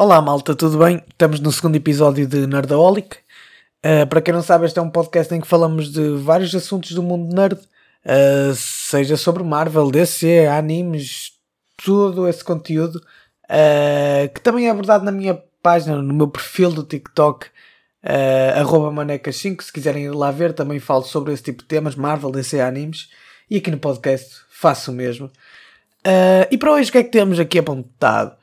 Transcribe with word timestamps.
Olá 0.00 0.22
malta, 0.22 0.54
tudo 0.54 0.78
bem? 0.78 1.02
Estamos 1.08 1.40
no 1.40 1.50
segundo 1.50 1.74
episódio 1.74 2.24
de 2.24 2.46
Nerdaholic. 2.46 3.16
Uh, 3.84 4.06
para 4.06 4.22
quem 4.22 4.32
não 4.32 4.42
sabe, 4.42 4.64
este 4.64 4.78
é 4.78 4.82
um 4.82 4.88
podcast 4.88 5.34
em 5.34 5.40
que 5.40 5.46
falamos 5.48 5.90
de 5.92 6.10
vários 6.18 6.54
assuntos 6.54 6.92
do 6.92 7.02
mundo 7.02 7.34
nerd, 7.34 7.58
uh, 7.58 8.54
seja 8.54 9.16
sobre 9.16 9.42
Marvel, 9.42 9.90
DC, 9.90 10.46
animes, 10.46 11.32
todo 11.84 12.28
esse 12.28 12.44
conteúdo, 12.44 13.02
uh, 13.50 14.32
que 14.32 14.40
também 14.40 14.68
é 14.68 14.70
abordado 14.70 15.04
na 15.04 15.10
minha 15.10 15.34
página, 15.60 16.00
no 16.00 16.14
meu 16.14 16.28
perfil 16.28 16.70
do 16.70 16.84
TikTok, 16.84 17.48
uh, 18.04 18.92
manecas5, 18.92 19.62
se 19.62 19.72
quiserem 19.72 20.04
ir 20.04 20.14
lá 20.14 20.30
ver, 20.30 20.52
também 20.52 20.78
falo 20.78 21.02
sobre 21.02 21.32
esse 21.32 21.42
tipo 21.42 21.62
de 21.62 21.68
temas, 21.68 21.96
Marvel, 21.96 22.30
DC, 22.30 22.60
animes, 22.60 23.08
e 23.50 23.56
aqui 23.56 23.68
no 23.68 23.78
podcast 23.78 24.42
faço 24.48 24.92
o 24.92 24.94
mesmo. 24.94 25.28
e 26.48 26.56
para 26.56 26.70
hoje 26.70 26.88
o 26.88 26.92
que 26.92 26.98
é 26.98 27.02
que 27.02 27.10
temos 27.10 27.40
aqui 27.40 27.58
apontado? 27.58 28.37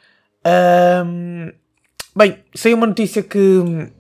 Um, 0.46 1.52
bem, 2.16 2.44
saiu 2.54 2.78
uma 2.78 2.86
notícia 2.86 3.24
que 3.24 3.92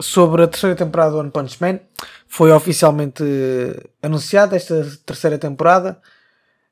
sobre 0.00 0.42
a 0.42 0.48
terceira 0.48 0.74
temporada 0.74 1.12
do 1.12 1.18
One 1.18 1.30
Punch 1.30 1.58
Man 1.60 1.78
foi 2.26 2.50
oficialmente 2.50 3.22
anunciada 4.02 4.56
esta 4.56 4.84
terceira 5.06 5.38
temporada. 5.38 6.00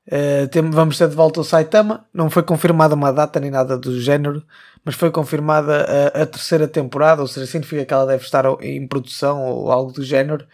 Uh, 0.07 0.48
tem, 0.48 0.69
vamos 0.71 0.97
ter 0.97 1.09
de 1.09 1.15
volta 1.15 1.41
o 1.41 1.45
Saitama. 1.45 2.07
Não 2.12 2.30
foi 2.30 2.43
confirmada 2.43 2.95
uma 2.95 3.12
data 3.12 3.38
nem 3.38 3.51
nada 3.51 3.77
do 3.77 4.01
género, 4.01 4.43
mas 4.84 4.95
foi 4.95 5.10
confirmada 5.10 5.85
a, 6.15 6.23
a, 6.23 6.27
terceira 6.27 6.66
temporada, 6.66 7.21
ou 7.21 7.29
seja, 7.29 7.46
significa 7.46 7.85
que 7.85 7.93
ela 7.93 8.07
deve 8.07 8.24
estar 8.24 8.45
em 8.62 8.87
produção 8.87 9.45
ou 9.45 9.71
algo 9.71 9.93
do 9.93 10.02
género. 10.02 10.46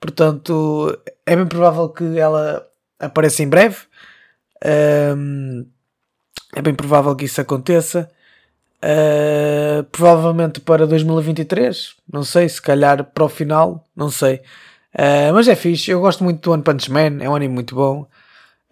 Portanto, 0.00 0.98
é 1.24 1.36
bem 1.36 1.46
provável 1.46 1.88
que 1.88 2.18
ela 2.18 2.66
apareça 2.98 3.42
em 3.42 3.48
breve. 3.48 3.78
Um, 4.64 5.66
é 6.56 6.62
bem 6.62 6.74
provável 6.74 7.14
que 7.14 7.26
isso 7.26 7.38
aconteça. 7.38 8.10
Uh, 8.82 9.84
provavelmente 9.92 10.58
para 10.58 10.86
2023. 10.86 11.94
Não 12.10 12.24
sei, 12.24 12.48
se 12.48 12.62
calhar 12.62 13.04
para 13.04 13.24
o 13.24 13.28
final. 13.28 13.86
Não 13.94 14.10
sei. 14.10 14.36
Uh, 14.94 15.34
mas 15.34 15.48
é 15.48 15.54
fixe. 15.54 15.90
Eu 15.90 16.00
gosto 16.00 16.24
muito 16.24 16.40
do 16.40 16.52
One 16.52 16.62
Punch 16.62 16.90
Man. 16.90 17.18
É 17.20 17.28
um 17.28 17.36
anime 17.36 17.52
muito 17.52 17.74
bom. 17.74 18.08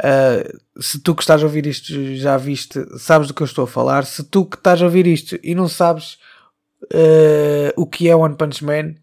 Uh, 0.03 0.83
se 0.83 0.99
tu 0.99 1.15
que 1.15 1.23
estás 1.23 1.43
a 1.43 1.45
ouvir 1.45 1.67
isto 1.67 1.93
já 2.17 2.39
viste, 2.39 2.83
sabes 2.99 3.29
do 3.29 3.35
que 3.35 3.43
eu 3.43 3.47
estou 3.47 3.65
a 3.65 3.69
falar. 3.69 4.07
Se 4.07 4.25
tu 4.25 4.47
que 4.47 4.57
estás 4.57 4.81
a 4.81 4.87
ouvir 4.87 5.07
isto 5.07 5.39
e 5.43 5.55
não 5.55 5.69
sabes 5.69 6.19
o 7.77 7.87
que 7.87 8.09
é 8.09 8.17
One 8.17 8.37
Punch 8.37 8.65
Man, 8.65 8.95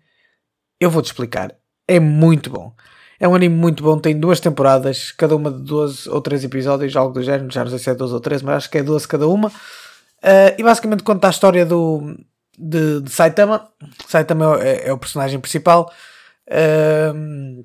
eu 0.80 0.90
vou-te 0.90 1.08
explicar. 1.08 1.56
É 1.88 2.00
muito 2.00 2.50
bom. 2.50 2.74
É 3.22 3.28
um 3.28 3.36
anime 3.36 3.56
muito 3.56 3.84
bom, 3.84 4.00
tem 4.00 4.20
duas 4.20 4.40
temporadas, 4.40 5.12
cada 5.12 5.36
uma 5.36 5.52
de 5.52 5.60
12 5.60 6.10
ou 6.10 6.20
13 6.20 6.48
episódios, 6.48 6.96
algo 6.96 7.14
do 7.14 7.22
género, 7.22 7.52
já 7.52 7.64
não 7.64 7.70
sei 7.70 7.78
se 7.78 7.88
é 7.92 7.94
12 7.94 8.16
ou 8.16 8.20
13, 8.20 8.44
mas 8.44 8.56
acho 8.56 8.72
que 8.72 8.80
é 8.80 8.84
12 8.84 9.08
cada 9.08 9.28
uma. 9.28 9.50
Uh, 9.50 10.58
e 10.58 10.64
basicamente 10.64 11.04
conta 11.04 11.28
a 11.28 11.30
história 11.30 11.64
do, 11.64 12.18
de, 12.58 13.00
de 13.00 13.12
Saitama. 13.12 13.70
Saitama 14.08 14.58
é, 14.64 14.88
é, 14.88 14.94
o 14.94 14.98
personagem 14.98 15.40
principal. 15.40 15.94
Uh, 16.48 17.64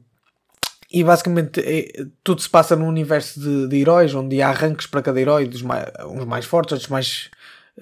e 0.92 1.02
basicamente 1.02 1.60
é, 1.60 2.04
tudo 2.22 2.42
se 2.42 2.50
passa 2.50 2.76
num 2.76 2.86
universo 2.86 3.40
de, 3.40 3.66
de, 3.66 3.80
heróis, 3.80 4.14
onde 4.14 4.42
há 4.42 4.52
ranks 4.52 4.86
para 4.86 5.00
cada 5.00 5.18
herói, 5.18 5.46
dos 5.46 5.62
mais, 5.62 5.86
uns 6.04 6.26
mais 6.26 6.44
fortes, 6.44 6.72
outros 6.72 6.90
mais, 6.90 7.30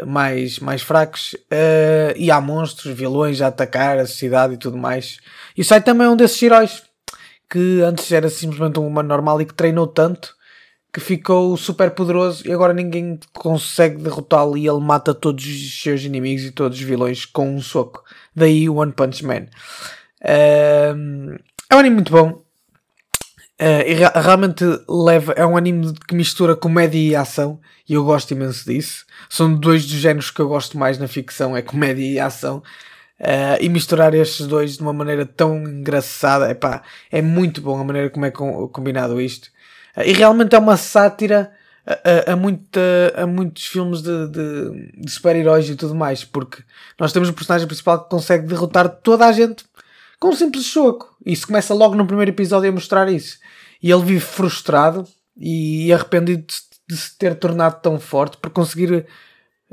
mais, 0.07 0.61
mais 0.61 0.81
fracos, 0.81 1.35
uh, 1.35 2.15
e 2.15 2.31
há 2.31 2.41
monstros, 2.41 2.97
vilões 2.97 3.43
a 3.43 3.49
atacar 3.49 3.99
a 3.99 4.07
sociedade 4.07 4.55
e 4.55 4.59
tudo 4.59 4.77
mais. 4.77 5.19
E 5.57 5.61
o 5.61 5.65
Saitama 5.65 6.05
é 6.05 6.09
um 6.09 6.15
desses 6.15 6.41
heróis 6.41 6.94
que 7.51 7.81
antes 7.83 8.11
era 8.11 8.29
simplesmente 8.29 8.79
um 8.79 8.87
humano 8.87 9.09
normal 9.09 9.41
e 9.41 9.47
que 9.47 9.55
treinou 9.55 9.87
tanto 9.87 10.35
que 10.95 11.01
ficou 11.01 11.57
super 11.57 11.91
poderoso 11.91 12.47
e 12.47 12.53
agora 12.53 12.73
ninguém 12.73 13.19
consegue 13.33 14.01
derrotá-lo 14.01 14.57
e 14.57 14.69
ele 14.69 14.79
mata 14.79 15.13
todos 15.13 15.45
os 15.45 15.83
seus 15.83 16.05
inimigos 16.05 16.45
e 16.45 16.53
todos 16.53 16.79
os 16.79 16.85
vilões 16.85 17.25
com 17.25 17.53
um 17.53 17.61
soco. 17.61 18.05
Daí 18.35 18.69
One 18.69 18.93
Punch 18.93 19.25
Man. 19.25 19.47
Uh, 20.23 21.37
é 21.69 21.75
um 21.75 21.79
anime 21.79 21.97
muito 21.97 22.13
bom. 22.13 22.45
Uh, 23.61 24.21
realmente 24.21 24.65
leva, 24.89 25.33
é 25.33 25.45
um 25.45 25.57
anime 25.57 25.95
que 26.07 26.15
mistura 26.15 26.55
comédia 26.55 26.99
e 26.99 27.17
ação 27.17 27.61
e 27.89 27.95
eu 27.95 28.05
gosto 28.05 28.31
imenso 28.31 28.65
disso. 28.65 29.05
São 29.29 29.53
dois 29.53 29.85
dos 29.85 29.99
géneros 29.99 30.31
que 30.31 30.41
eu 30.41 30.49
gosto 30.49 30.79
mais 30.79 30.97
na 30.97 31.09
ficção, 31.09 31.57
é 31.57 31.63
comédia 31.63 32.05
e 32.05 32.21
ação. 32.21 32.63
Uh, 33.21 33.57
e 33.61 33.69
misturar 33.69 34.13
estes 34.13 34.47
dois 34.47 34.77
de 34.77 34.83
uma 34.83 34.93
maneira 34.93 35.25
tão 35.25 35.57
engraçada, 35.57 36.51
epá, 36.51 36.83
é 37.13 37.23
muito 37.23 37.61
bom 37.61 37.79
a 37.79 37.85
maneira 37.85 38.11
como 38.11 38.27
é 38.27 38.31
combinado 38.31 39.21
isto. 39.21 39.47
Uh, 39.97 40.03
e 40.03 40.13
realmente 40.13 40.55
é 40.55 40.59
uma 40.59 40.77
sátira 40.77 41.53
a, 41.87 42.31
a, 42.31 42.33
a, 42.33 42.37
muita, 42.37 42.81
a 43.15 43.27
muitos 43.27 43.67
filmes 43.67 44.03
de, 44.03 44.29
de, 44.29 44.93
de 44.97 45.11
super-heróis 45.11 45.69
e 45.69 45.77
tudo 45.77 45.95
mais, 45.95 46.25
porque 46.25 46.63
nós 46.99 47.13
temos 47.13 47.29
um 47.29 47.33
personagem 47.33 47.67
principal 47.67 48.03
que 48.03 48.11
consegue 48.11 48.47
derrotar 48.47 48.89
toda 48.89 49.27
a 49.27 49.33
gente 49.33 49.65
com 50.19 50.29
um 50.29 50.37
simples 50.37 50.65
choco. 50.65 51.15
Isso 51.25 51.47
começa 51.47 51.75
logo 51.75 51.95
no 51.95 52.07
primeiro 52.07 52.31
episódio 52.31 52.69
a 52.69 52.73
mostrar 52.73 53.09
isso. 53.09 53.39
E 53.83 53.91
ele 53.91 54.03
vive 54.03 54.21
frustrado 54.21 55.07
e 55.37 55.93
arrependido 55.93 56.45
de, 56.47 56.55
de 56.89 56.97
se 56.97 57.17
ter 57.19 57.35
tornado 57.35 57.81
tão 57.83 58.01
forte 58.01 58.39
por 58.39 58.51
conseguir 58.51 59.07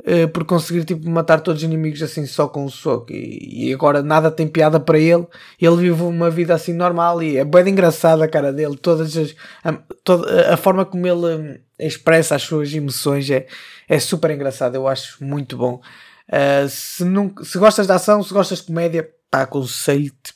uh, 0.02 0.28
por 0.28 0.44
conseguir 0.44 0.84
tipo, 0.84 1.08
matar 1.08 1.40
todos 1.40 1.62
os 1.62 1.64
inimigos 1.64 2.02
assim 2.02 2.26
só 2.26 2.48
com 2.48 2.64
um 2.64 2.68
soco. 2.68 3.12
E, 3.12 3.68
e, 3.68 3.74
agora 3.74 4.02
nada 4.02 4.30
tem 4.30 4.46
piada 4.46 4.78
para 4.78 4.98
ele. 4.98 5.26
Ele 5.60 5.76
vive 5.76 6.02
uma 6.02 6.30
vida 6.30 6.54
assim 6.54 6.72
normal 6.72 7.22
e 7.22 7.36
é 7.36 7.44
bem 7.44 7.68
engraçada 7.68 8.24
a 8.24 8.28
cara 8.28 8.52
dele. 8.52 8.76
Todas 8.76 9.16
as, 9.16 9.34
a, 9.64 9.72
toda, 10.04 10.52
a 10.52 10.56
forma 10.56 10.84
como 10.84 11.06
ele 11.06 11.26
um, 11.26 11.58
expressa 11.78 12.34
as 12.34 12.42
suas 12.42 12.72
emoções 12.72 13.28
é, 13.30 13.46
é 13.88 13.98
super 13.98 14.30
engraçado. 14.30 14.74
Eu 14.74 14.88
acho 14.88 15.22
muito 15.24 15.56
bom. 15.56 15.80
Uh, 16.28 16.68
se, 16.68 17.04
não, 17.04 17.32
se 17.42 17.58
gostas 17.58 17.86
de 17.86 17.92
ação, 17.92 18.22
se 18.22 18.32
gostas 18.32 18.60
de 18.60 18.66
comédia, 18.66 19.08
pá, 19.30 19.42
aconselho-te 19.42 20.34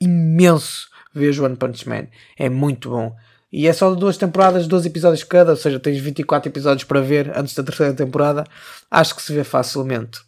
imenso 0.00 0.88
ver 1.14 1.38
One 1.40 1.56
Punch 1.56 1.88
Man. 1.88 2.06
É 2.36 2.48
muito 2.48 2.90
bom. 2.90 3.14
E 3.56 3.68
é 3.68 3.72
só 3.72 3.94
duas 3.94 4.16
temporadas, 4.16 4.66
12 4.66 4.88
episódios 4.88 5.22
cada, 5.22 5.52
ou 5.52 5.56
seja, 5.56 5.78
tens 5.78 6.00
24 6.00 6.50
episódios 6.50 6.82
para 6.82 7.00
ver 7.00 7.30
antes 7.38 7.54
da 7.54 7.62
terceira 7.62 7.94
temporada. 7.94 8.42
Acho 8.90 9.14
que 9.14 9.22
se 9.22 9.32
vê 9.32 9.44
facilmente. 9.44 10.18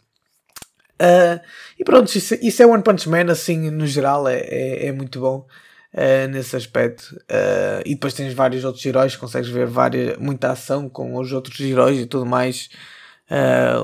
Uh, 1.03 1.41
e 1.77 1.83
pronto, 1.83 2.07
isso, 2.15 2.37
isso, 2.41 2.63
é 2.63 2.67
One 2.67 2.85
Punch 2.85 3.09
Man, 3.09 3.29
assim, 3.29 3.69
no 3.69 3.85
geral, 3.85 4.29
é, 4.29 4.39
é, 4.43 4.87
é 4.87 4.93
muito 4.93 5.19
bom 5.19 5.45
uh, 5.93 6.29
nesse 6.31 6.55
aspecto. 6.55 7.17
Uh, 7.23 7.83
e 7.85 7.95
depois 7.97 8.15
tens 8.15 8.33
vários 8.33 8.65
outros 8.65 8.87
heróis, 8.87 9.17
consegues 9.17 9.49
ver 9.49 9.67
várias, 9.67 10.17
muita 10.19 10.53
ação 10.53 10.89
com 10.89 11.17
os 11.17 11.33
outros 11.33 11.59
heróis 11.59 11.99
e 11.99 12.07
tudo 12.07 12.25
mais. 12.25 12.69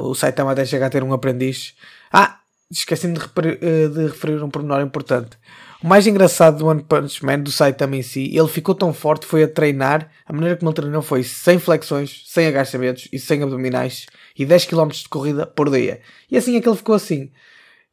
o 0.02 0.14
Saitama 0.14 0.52
até 0.52 0.64
chega 0.64 0.86
a 0.86 0.90
ter 0.90 1.02
um 1.02 1.12
aprendiz. 1.12 1.74
Ah, 2.12 2.38
esqueci-me 2.70 3.18
de, 3.18 3.88
de 3.88 4.02
referir 4.06 4.40
um 4.40 4.48
pormenor 4.48 4.82
importante. 4.82 5.36
O 5.82 5.86
mais 5.88 6.06
engraçado 6.06 6.58
do 6.58 6.66
One 6.66 6.82
Punch 6.82 7.24
Man, 7.24 7.40
do 7.40 7.50
Saitama 7.50 7.96
em 7.96 8.02
si, 8.02 8.30
ele 8.32 8.46
ficou 8.46 8.72
tão 8.72 8.94
forte, 8.94 9.26
foi 9.26 9.42
a 9.42 9.48
treinar. 9.48 10.08
A 10.24 10.32
maneira 10.32 10.56
como 10.56 10.70
ele 10.70 10.76
treinou 10.76 11.02
foi 11.02 11.24
sem 11.24 11.58
flexões, 11.58 12.22
sem 12.26 12.46
agachamentos 12.46 13.08
e 13.12 13.18
sem 13.18 13.42
abdominais 13.42 14.06
e 14.38 14.46
10 14.46 14.66
km 14.66 14.88
de 14.88 15.08
corrida 15.08 15.44
por 15.44 15.68
dia. 15.68 16.00
E 16.30 16.36
assim 16.36 16.56
é 16.56 16.60
que 16.60 16.68
ele 16.68 16.76
ficou 16.76 16.94
assim. 16.94 17.32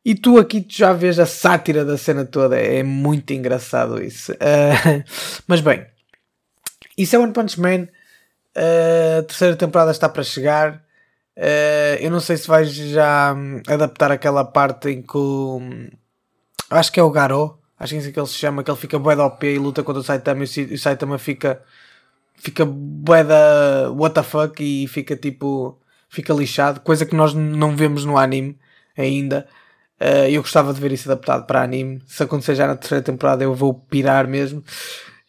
E 0.05 0.13
tu 0.13 0.37
aqui 0.37 0.63
já 0.69 0.93
vês 0.93 1.17
a 1.17 1.25
sátira 1.25 1.83
da 1.83 1.97
cena 1.97 2.25
toda, 2.25 2.59
é 2.59 2.83
muito 2.83 3.33
engraçado 3.33 4.01
isso. 4.01 4.33
Uh, 4.33 5.03
mas 5.47 5.59
bem, 5.59 5.83
isso 6.95 7.15
é 7.15 7.19
One 7.19 7.33
Punch 7.33 7.59
Man. 7.59 7.87
Uh, 8.55 9.19
a 9.19 9.23
terceira 9.23 9.55
temporada 9.55 9.89
está 9.89 10.07
para 10.07 10.23
chegar. 10.23 10.83
Uh, 11.35 11.97
eu 11.99 12.11
não 12.11 12.19
sei 12.19 12.37
se 12.37 12.47
vais 12.47 12.71
já 12.71 13.33
hum, 13.33 13.61
adaptar 13.67 14.11
aquela 14.11 14.45
parte 14.45 14.89
em 14.89 15.01
que 15.01 15.17
o. 15.17 15.59
Acho 16.69 16.91
que 16.91 16.99
é 16.99 17.03
o 17.03 17.09
Garou 17.09 17.58
acho 17.79 17.91
que 17.91 17.95
é 17.95 17.99
assim 17.99 18.11
que 18.11 18.19
ele 18.19 18.27
se 18.27 18.33
chama, 18.33 18.63
que 18.63 18.69
ele 18.69 18.77
fica 18.77 18.99
bué 18.99 19.15
da 19.15 19.25
OP 19.25 19.47
e 19.47 19.57
luta 19.57 19.83
contra 19.83 20.01
o 20.01 20.03
Saitama 20.03 20.43
e 20.43 20.73
o 20.73 20.77
Saitama 20.77 21.17
fica 21.17 21.61
fica 22.35 22.65
bué 22.65 23.23
da 23.23 23.91
what 23.91 24.13
the 24.13 24.23
fuck 24.23 24.61
e 24.61 24.87
fica 24.87 25.15
tipo 25.15 25.79
fica 26.09 26.33
lixado, 26.33 26.81
coisa 26.81 27.05
que 27.05 27.15
nós 27.15 27.33
não 27.33 27.75
vemos 27.75 28.03
no 28.05 28.17
anime 28.17 28.57
ainda. 28.97 29.47
Uh, 29.99 30.29
eu 30.29 30.41
gostava 30.41 30.73
de 30.73 30.79
ver 30.79 30.91
isso 30.93 31.11
adaptado 31.11 31.45
para 31.45 31.61
anime. 31.61 32.01
Se 32.07 32.23
acontecer 32.23 32.55
já 32.55 32.67
na 32.67 32.75
terceira 32.75 33.03
temporada, 33.03 33.43
eu 33.43 33.53
vou 33.53 33.73
pirar 33.73 34.27
mesmo. 34.27 34.63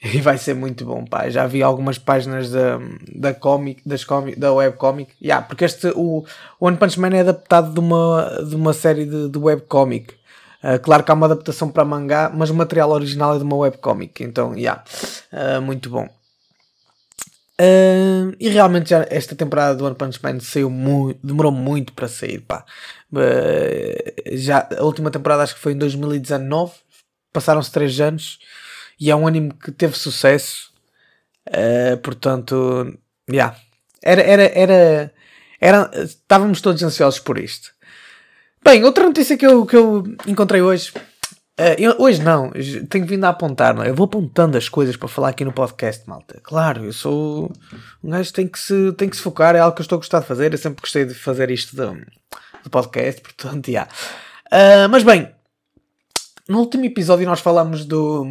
E 0.03 0.19
vai 0.19 0.39
ser 0.39 0.55
muito 0.55 0.87
bom, 0.87 1.05
pá. 1.05 1.29
Já 1.29 1.47
vi 1.47 1.63
algumas 1.63 1.99
páginas 1.99 2.51
da, 2.51 2.79
da 3.15 3.35
comic, 3.35 3.83
das 3.87 4.03
comic, 4.03 4.41
da 4.41 4.51
webcomic. 4.51 5.13
Yeah, 5.23 5.47
porque 5.47 5.67
este, 5.67 5.93
o 5.95 6.25
One 6.59 6.79
Punch 6.79 6.99
Man 6.99 7.11
é 7.11 7.21
adaptado 7.21 7.75
de 7.75 7.81
uma, 7.81 8.43
de 8.49 8.57
uma 8.57 8.73
série 8.73 9.05
de, 9.05 9.29
de 9.29 9.39
webcomic. 9.39 10.15
Uh, 10.63 10.79
claro 10.79 11.03
que 11.03 11.11
há 11.11 11.15
uma 11.15 11.27
adaptação 11.27 11.71
para 11.71 11.85
mangá, 11.87 12.31
mas 12.35 12.51
o 12.51 12.55
material 12.55 12.91
original 12.91 13.35
é 13.35 13.39
de 13.39 13.45
uma 13.45 13.57
webcomic, 13.57 14.23
então, 14.23 14.55
yeah, 14.55 14.85
uh, 15.33 15.61
muito 15.63 15.89
bom. 15.89 16.05
Uh, 17.59 18.37
e 18.39 18.49
realmente 18.49 18.91
já 18.91 19.07
esta 19.11 19.35
temporada 19.35 19.75
do 19.75 19.85
One 19.87 19.95
Punch 19.95 20.19
Man 20.23 20.41
saiu 20.41 20.71
muito, 20.71 21.19
demorou 21.27 21.53
muito 21.53 21.93
para 21.93 22.09
sair, 22.09 22.41
pá. 22.41 22.65
já 24.33 24.69
a 24.79 24.83
última 24.83 25.11
temporada 25.11 25.43
acho 25.43 25.55
que 25.55 25.61
foi 25.61 25.73
em 25.73 25.79
2019, 25.79 26.73
passaram-se 27.33 27.73
3 27.73 28.01
anos 28.01 28.39
e 28.99 29.11
é 29.11 29.17
um 29.17 29.27
anime 29.27 29.53
que 29.53 29.73
teve 29.73 29.97
sucesso, 29.97 30.73
portanto, 32.03 32.99
yeah. 33.31 33.57
era, 34.03 34.23
era, 34.23 34.43
era, 34.55 35.15
era, 35.61 35.91
estávamos 36.03 36.61
todos 36.61 36.83
ansiosos 36.83 37.21
por 37.21 37.39
isto. 37.39 37.73
Bem, 38.63 38.85
outra 38.85 39.05
notícia 39.05 39.39
que 39.39 39.47
eu, 39.47 39.65
que 39.65 39.75
eu 39.75 40.05
encontrei 40.27 40.61
hoje. 40.61 40.93
Uh, 41.59 41.77
eu, 41.79 41.97
hoje 41.99 42.23
não, 42.23 42.51
tenho 42.89 43.07
vindo 43.07 43.25
a 43.25 43.31
apontar, 43.31 43.75
não? 43.75 43.83
É? 43.83 43.89
Eu 43.89 43.95
vou 43.95 44.05
apontando 44.05 44.57
as 44.57 44.69
coisas 44.69 44.97
para 44.97 45.09
falar 45.09 45.31
aqui 45.31 45.45
no 45.45 45.53
podcast, 45.53 46.09
malta. 46.09 46.41
Claro, 46.43 46.85
eu 46.85 46.93
sou 46.93 47.53
um 48.03 48.11
gajo 48.11 48.29
que 48.29 48.35
tem 48.35 48.49
que 48.49 48.59
se, 48.59 48.93
tem 48.93 49.09
que 49.09 49.17
se 49.17 49.23
focar, 49.23 49.57
é 49.57 49.61
algo 49.61 49.75
que 49.75 49.81
eu 49.81 49.85
estou 49.85 49.97
a 49.97 50.01
gostar 50.01 50.21
de 50.21 50.27
fazer. 50.27 50.53
Eu 50.53 50.59
sempre 50.59 50.81
gostei 50.83 51.05
de 51.05 51.15
fazer 51.15 51.51
isto 51.51 51.75
do, 51.75 52.71
podcast, 52.71 53.21
portanto, 53.23 53.71
já. 53.71 53.89
Yeah. 54.53 54.87
Uh, 54.87 54.89
mas 54.91 55.03
bem, 55.03 55.31
no 56.49 56.59
último 56.59 56.85
episódio 56.85 57.27
nós 57.27 57.41
falamos 57.41 57.85
do. 57.85 58.27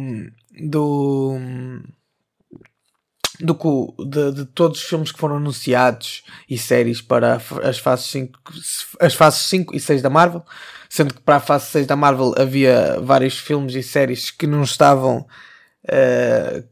do 0.60 1.38
do, 3.40 3.94
de, 4.06 4.32
de, 4.32 4.44
todos 4.46 4.80
os 4.80 4.84
filmes 4.84 5.10
que 5.10 5.18
foram 5.18 5.36
anunciados 5.36 6.22
e 6.48 6.58
séries 6.58 7.00
para 7.00 7.40
as 7.62 7.78
fases 7.78 8.06
5, 8.06 8.38
as 9.00 9.14
fases 9.14 9.40
5 9.46 9.74
e 9.74 9.80
6 9.80 10.02
da 10.02 10.10
Marvel, 10.10 10.44
sendo 10.88 11.14
que 11.14 11.20
para 11.20 11.36
a 11.36 11.40
fase 11.40 11.66
6 11.66 11.86
da 11.86 11.96
Marvel 11.96 12.34
havia 12.36 13.00
vários 13.00 13.38
filmes 13.38 13.74
e 13.74 13.82
séries 13.82 14.30
que 14.30 14.46
não 14.46 14.62
estavam 14.62 15.26
uh, 15.84 16.68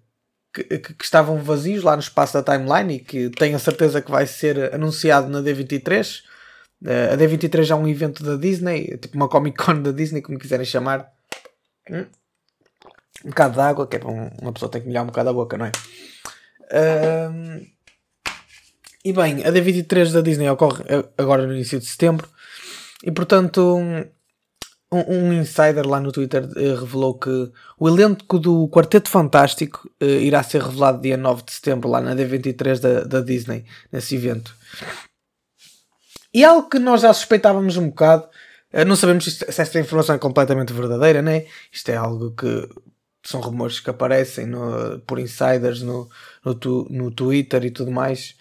que, 0.52 0.64
que, 0.78 1.04
estavam 1.04 1.42
vazios 1.42 1.82
lá 1.82 1.96
no 1.96 2.02
espaço 2.02 2.34
da 2.34 2.42
timeline 2.42 2.96
e 2.96 3.00
que 3.00 3.30
tenho 3.30 3.56
a 3.56 3.60
certeza 3.60 4.02
que 4.02 4.10
vai 4.10 4.26
ser 4.26 4.74
anunciado 4.74 5.28
na 5.28 5.40
D23. 5.40 6.22
Uh, 6.82 7.14
a 7.14 7.16
D23 7.16 7.70
é 7.70 7.74
um 7.74 7.88
evento 7.88 8.22
da 8.22 8.36
Disney, 8.36 8.98
tipo 8.98 9.16
uma 9.16 9.28
Comic 9.28 9.56
Con 9.56 9.82
da 9.82 9.92
Disney, 9.92 10.20
como 10.20 10.38
quiserem 10.38 10.66
chamar. 10.66 11.10
Hum? 11.90 12.06
Um 13.24 13.30
bocado 13.30 13.54
de 13.54 13.60
água, 13.60 13.86
que 13.86 13.96
é 13.96 13.98
para 13.98 14.10
uma 14.10 14.52
pessoa 14.52 14.70
ter 14.70 14.80
que 14.80 14.86
molhar 14.86 15.02
um 15.02 15.08
bocado 15.08 15.30
a 15.30 15.32
boca, 15.32 15.58
não 15.58 15.66
é? 15.66 15.72
E 19.04 19.12
bem, 19.12 19.44
a 19.44 19.50
D23 19.50 20.12
da 20.12 20.20
Disney 20.20 20.48
ocorre 20.48 20.84
agora 21.16 21.46
no 21.46 21.54
início 21.54 21.78
de 21.78 21.86
setembro 21.86 22.28
e 23.02 23.10
portanto 23.10 23.76
um, 23.76 24.04
um 24.90 25.32
insider 25.32 25.86
lá 25.86 26.00
no 26.00 26.12
Twitter 26.12 26.44
uh, 26.44 26.80
revelou 26.80 27.18
que 27.18 27.50
o 27.78 27.88
elenco 27.88 28.38
do 28.38 28.68
Quarteto 28.68 29.08
Fantástico 29.08 29.88
uh, 30.02 30.04
irá 30.04 30.42
ser 30.42 30.62
revelado 30.62 31.00
dia 31.00 31.16
9 31.16 31.42
de 31.44 31.52
setembro 31.52 31.88
lá 31.88 32.00
na 32.00 32.14
D23 32.14 32.80
da, 32.80 33.04
da 33.04 33.20
Disney, 33.20 33.64
nesse 33.92 34.16
evento. 34.16 34.54
E 36.32 36.44
algo 36.44 36.68
que 36.68 36.78
nós 36.78 37.02
já 37.02 37.12
suspeitávamos 37.12 37.76
um 37.76 37.88
bocado, 37.88 38.28
não 38.86 38.96
sabemos 38.96 39.24
se, 39.24 39.44
esta 39.48 39.80
informação 39.80 40.14
é 40.14 40.18
completamente 40.18 40.72
verdadeira, 40.72 41.22
né? 41.22 41.46
Isto 41.72 41.90
é 41.90 41.96
algo 41.96 42.32
que 42.32 42.68
são 43.22 43.40
rumores 43.40 43.80
que 43.80 43.90
aparecem 43.90 44.46
no, 44.46 45.00
por 45.00 45.18
insiders 45.18 45.82
no, 45.82 46.08
no, 46.44 46.54
tu, 46.54 46.86
no 46.90 47.10
Twitter 47.10 47.64
e 47.64 47.70
tudo 47.70 47.90
mais. 47.90 48.36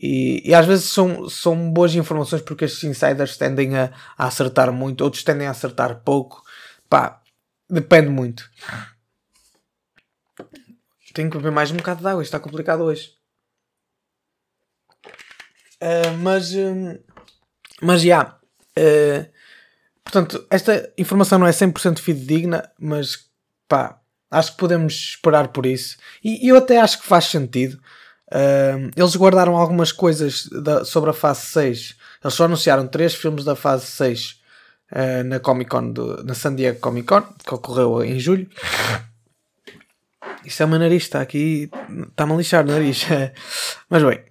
E, 0.00 0.42
e, 0.44 0.54
às 0.54 0.66
vezes 0.66 0.86
são, 0.86 1.28
são 1.28 1.70
boas 1.70 1.94
informações 1.94 2.42
porque 2.42 2.66
estes 2.66 2.84
insiders 2.84 3.36
tendem 3.36 3.76
a, 3.76 3.92
a, 4.16 4.26
acertar 4.26 4.70
muito, 4.72 5.02
outros 5.02 5.24
tendem 5.24 5.46
a 5.46 5.50
acertar 5.50 6.02
pouco. 6.02 6.42
Pá, 6.88 7.22
depende 7.68 8.10
muito. 8.10 8.50
Tenho 11.14 11.30
que 11.30 11.38
beber 11.38 11.50
mais 11.52 11.70
um 11.70 11.76
bocado 11.76 12.02
de 12.02 12.08
água, 12.08 12.22
está 12.22 12.38
complicado 12.38 12.82
hoje. 12.82 13.14
Uh, 15.80 16.12
mas, 16.20 16.52
uh, 16.52 17.02
mas 17.80 18.02
já. 18.02 18.06
Yeah, 18.06 18.40
uh, 18.78 19.32
portanto, 20.04 20.46
esta 20.50 20.92
informação 20.98 21.38
não 21.38 21.46
é 21.46 21.52
100% 21.52 22.00
fidedigna, 22.00 22.70
mas 22.78 23.30
pá, 23.66 23.98
Acho 24.30 24.52
que 24.52 24.58
podemos 24.58 24.92
esperar 24.92 25.48
por 25.48 25.66
isso. 25.66 25.96
E 26.22 26.48
eu 26.48 26.56
até 26.56 26.80
acho 26.80 27.00
que 27.00 27.06
faz 27.06 27.26
sentido. 27.26 27.78
Uh, 28.28 28.90
eles 28.96 29.14
guardaram 29.14 29.56
algumas 29.56 29.92
coisas 29.92 30.48
da, 30.48 30.84
sobre 30.84 31.10
a 31.10 31.12
fase 31.12 31.46
6. 31.46 31.96
Eles 32.24 32.34
só 32.34 32.44
anunciaram 32.44 32.88
três 32.88 33.14
filmes 33.14 33.44
da 33.44 33.54
fase 33.54 33.86
6 33.86 34.30
uh, 34.30 34.36
ah, 34.90 35.24
na 35.24 35.40
Comic 35.40 35.70
Con, 35.70 35.92
do, 35.92 36.24
na 36.24 36.34
San 36.34 36.56
Diego 36.56 36.80
Comic 36.80 37.06
Con, 37.06 37.22
que 37.22 37.54
ocorreu 37.54 38.02
em 38.02 38.18
julho. 38.18 38.48
Isso 40.44 40.62
é 40.62 40.66
uma 40.66 40.78
nariz, 40.78 41.04
está 41.04 41.20
aqui. 41.20 41.70
Está-me 42.08 42.32
a 42.32 42.36
lixar 42.36 42.64
o 42.64 42.68
nariz. 42.68 43.06
Mas 43.88 44.02
bem. 44.02 44.24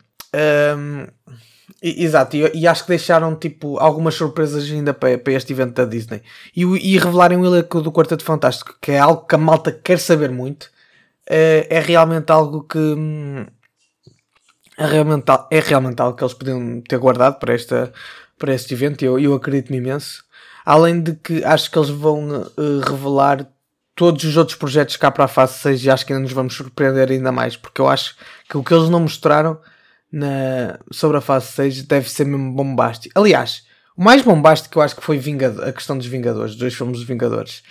Exato, 1.87 2.35
e, 2.35 2.49
e, 2.55 2.67
acho 2.67 2.81
que 2.81 2.89
deixaram 2.89 3.35
tipo 3.35 3.77
algumas 3.77 4.15
surpresas 4.15 4.63
ainda 4.71 4.91
para, 4.91 5.19
para 5.19 5.33
este 5.33 5.53
evento 5.53 5.75
da 5.75 5.85
Disney 5.85 6.23
e, 6.55 6.63
e 6.63 6.97
revelarem 6.97 7.37
o 7.37 7.45
elenco 7.45 7.79
do 7.79 7.91
Quarteto 7.91 8.23
Fantástico, 8.23 8.75
que 8.81 8.91
é 8.93 8.97
algo 8.97 9.23
que 9.27 9.35
a 9.35 9.37
malta 9.37 9.71
quer 9.71 9.99
saber 9.99 10.31
muito, 10.31 10.71
é, 11.29 11.67
é 11.69 11.79
realmente 11.79 12.31
algo 12.31 12.63
que 12.63 12.79
hum, 12.79 13.45
é 14.75 14.85
realmente, 14.87 15.25
é 15.51 15.59
realmente 15.59 16.01
algo 16.01 16.17
que 16.17 16.23
eles 16.23 16.33
podiam 16.33 16.81
ter 16.81 16.97
guardado 16.97 17.37
para, 17.37 17.53
esta, 17.53 17.93
para 18.39 18.55
este 18.55 18.73
evento 18.73 19.05
eu, 19.05 19.19
eu 19.19 19.35
acredito-me 19.35 19.77
imenso. 19.77 20.23
Além 20.65 20.99
de 20.99 21.13
que 21.13 21.43
acho 21.43 21.69
que 21.69 21.77
eles 21.77 21.89
vão 21.89 22.41
uh, 22.41 22.79
revelar 22.83 23.47
todos 23.93 24.23
os 24.23 24.35
outros 24.35 24.57
projetos 24.57 24.97
cá 24.97 25.11
para 25.11 25.25
a 25.25 25.27
fase 25.27 25.59
6 25.59 25.85
e 25.85 25.89
acho 25.91 26.05
que 26.05 26.13
ainda 26.13 26.23
nos 26.23 26.33
vamos 26.33 26.55
surpreender 26.55 27.11
ainda 27.11 27.31
mais, 27.31 27.55
porque 27.55 27.79
eu 27.79 27.87
acho 27.87 28.15
que 28.49 28.57
o 28.57 28.63
que 28.63 28.73
eles 28.73 28.89
não 28.89 29.01
mostraram 29.01 29.59
na, 30.11 30.79
sobre 30.91 31.17
a 31.17 31.21
fase 31.21 31.47
6 31.47 31.83
deve 31.83 32.09
ser 32.09 32.25
mesmo 32.25 32.53
bombástico. 32.53 33.17
Aliás, 33.19 33.63
o 33.97 34.03
mais 34.03 34.21
bombástico 34.21 34.73
que 34.73 34.77
eu 34.77 34.81
acho 34.81 34.95
que 34.95 35.03
foi 35.03 35.17
Vingador, 35.17 35.67
a 35.67 35.71
questão 35.71 35.97
dos 35.97 36.07
Vingadores, 36.07 36.51
dos 36.51 36.59
dois 36.59 36.73
filmes 36.73 36.97
dos 36.97 37.07
Vingadores. 37.07 37.63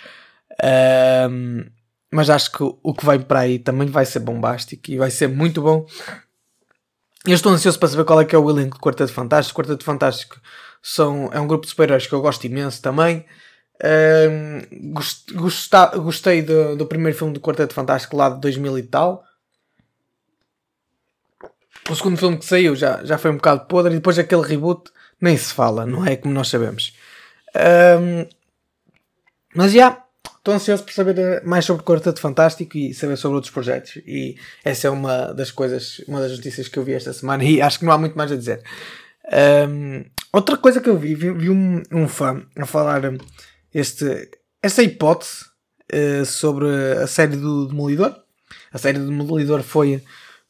Um, 1.29 1.65
mas 2.11 2.29
acho 2.29 2.51
que 2.51 2.63
o 2.63 2.93
que 2.93 3.05
vai 3.05 3.19
para 3.19 3.41
aí 3.41 3.59
também 3.59 3.87
vai 3.87 4.05
ser 4.05 4.19
bombástico 4.19 4.89
e 4.89 4.97
vai 4.97 5.11
ser 5.11 5.27
muito 5.27 5.61
bom. 5.61 5.85
Eu 7.25 7.33
estou 7.33 7.51
ansioso 7.51 7.77
para 7.79 7.89
saber 7.89 8.05
qual 8.05 8.21
é 8.21 8.25
que 8.25 8.35
é 8.35 8.39
o 8.39 8.49
elenco 8.49 8.77
do 8.77 8.81
Quarteto 8.81 9.11
Fantástico. 9.11 9.59
O 9.59 9.63
Quarteto 9.63 9.83
Fantástico 9.83 10.39
são, 10.81 11.29
é 11.33 11.39
um 11.39 11.47
grupo 11.47 11.65
de 11.65 11.71
super-heróis 11.71 12.05
que 12.05 12.13
eu 12.13 12.21
gosto 12.21 12.45
imenso 12.45 12.81
também. 12.81 13.25
Um, 13.83 14.93
gost, 14.93 15.33
gostei 15.33 16.41
do, 16.41 16.77
do 16.77 16.85
primeiro 16.85 17.17
filme 17.17 17.33
do 17.33 17.41
Quarteto 17.41 17.73
Fantástico 17.73 18.15
lá 18.15 18.29
de 18.29 18.39
2000 18.39 18.77
e 18.77 18.83
tal. 18.83 19.24
O 21.89 21.95
segundo 21.95 22.17
filme 22.17 22.37
que 22.37 22.45
saiu 22.45 22.75
já, 22.75 23.03
já 23.03 23.17
foi 23.17 23.31
um 23.31 23.35
bocado 23.35 23.65
podre 23.65 23.93
e 23.93 23.95
depois 23.97 24.17
aquele 24.17 24.41
reboot 24.41 24.91
nem 25.21 25.37
se 25.37 25.53
fala, 25.53 25.85
não 25.85 26.05
é 26.05 26.15
como 26.15 26.33
nós 26.33 26.47
sabemos. 26.47 26.95
Um, 27.55 28.27
mas 29.55 29.71
já, 29.71 30.03
estou 30.37 30.53
ansioso 30.53 30.83
por 30.83 30.93
saber 30.93 31.43
mais 31.43 31.63
sobre 31.63 31.81
o 31.81 31.85
Quarteto 31.85 32.19
Fantástico 32.19 32.77
e 32.77 32.93
saber 32.93 33.17
sobre 33.17 33.35
outros 33.35 33.53
projetos. 33.53 33.97
E 34.05 34.35
essa 34.63 34.87
é 34.87 34.89
uma 34.89 35.33
das 35.33 35.51
coisas, 35.51 36.01
uma 36.07 36.19
das 36.19 36.31
notícias 36.31 36.67
que 36.67 36.77
eu 36.77 36.83
vi 36.83 36.93
esta 36.93 37.13
semana 37.13 37.43
e 37.43 37.61
acho 37.61 37.79
que 37.79 37.85
não 37.85 37.93
há 37.93 37.97
muito 37.97 38.17
mais 38.17 38.31
a 38.31 38.35
dizer. 38.35 38.61
Um, 39.67 40.05
outra 40.33 40.57
coisa 40.57 40.81
que 40.81 40.89
eu 40.89 40.97
vi, 40.97 41.15
vi, 41.15 41.31
vi 41.31 41.49
um, 41.49 41.81
um, 41.91 42.07
fã 42.07 42.43
a 42.57 42.65
falar 42.65 43.01
este, 43.73 44.29
esta 44.61 44.83
hipótese 44.83 45.45
uh, 45.93 46.25
sobre 46.25 46.67
a 47.01 47.07
série 47.07 47.37
do 47.37 47.67
Demolidor. 47.67 48.15
A 48.71 48.77
série 48.77 48.99
do 48.99 49.07
Demolidor 49.07 49.63
foi 49.63 50.03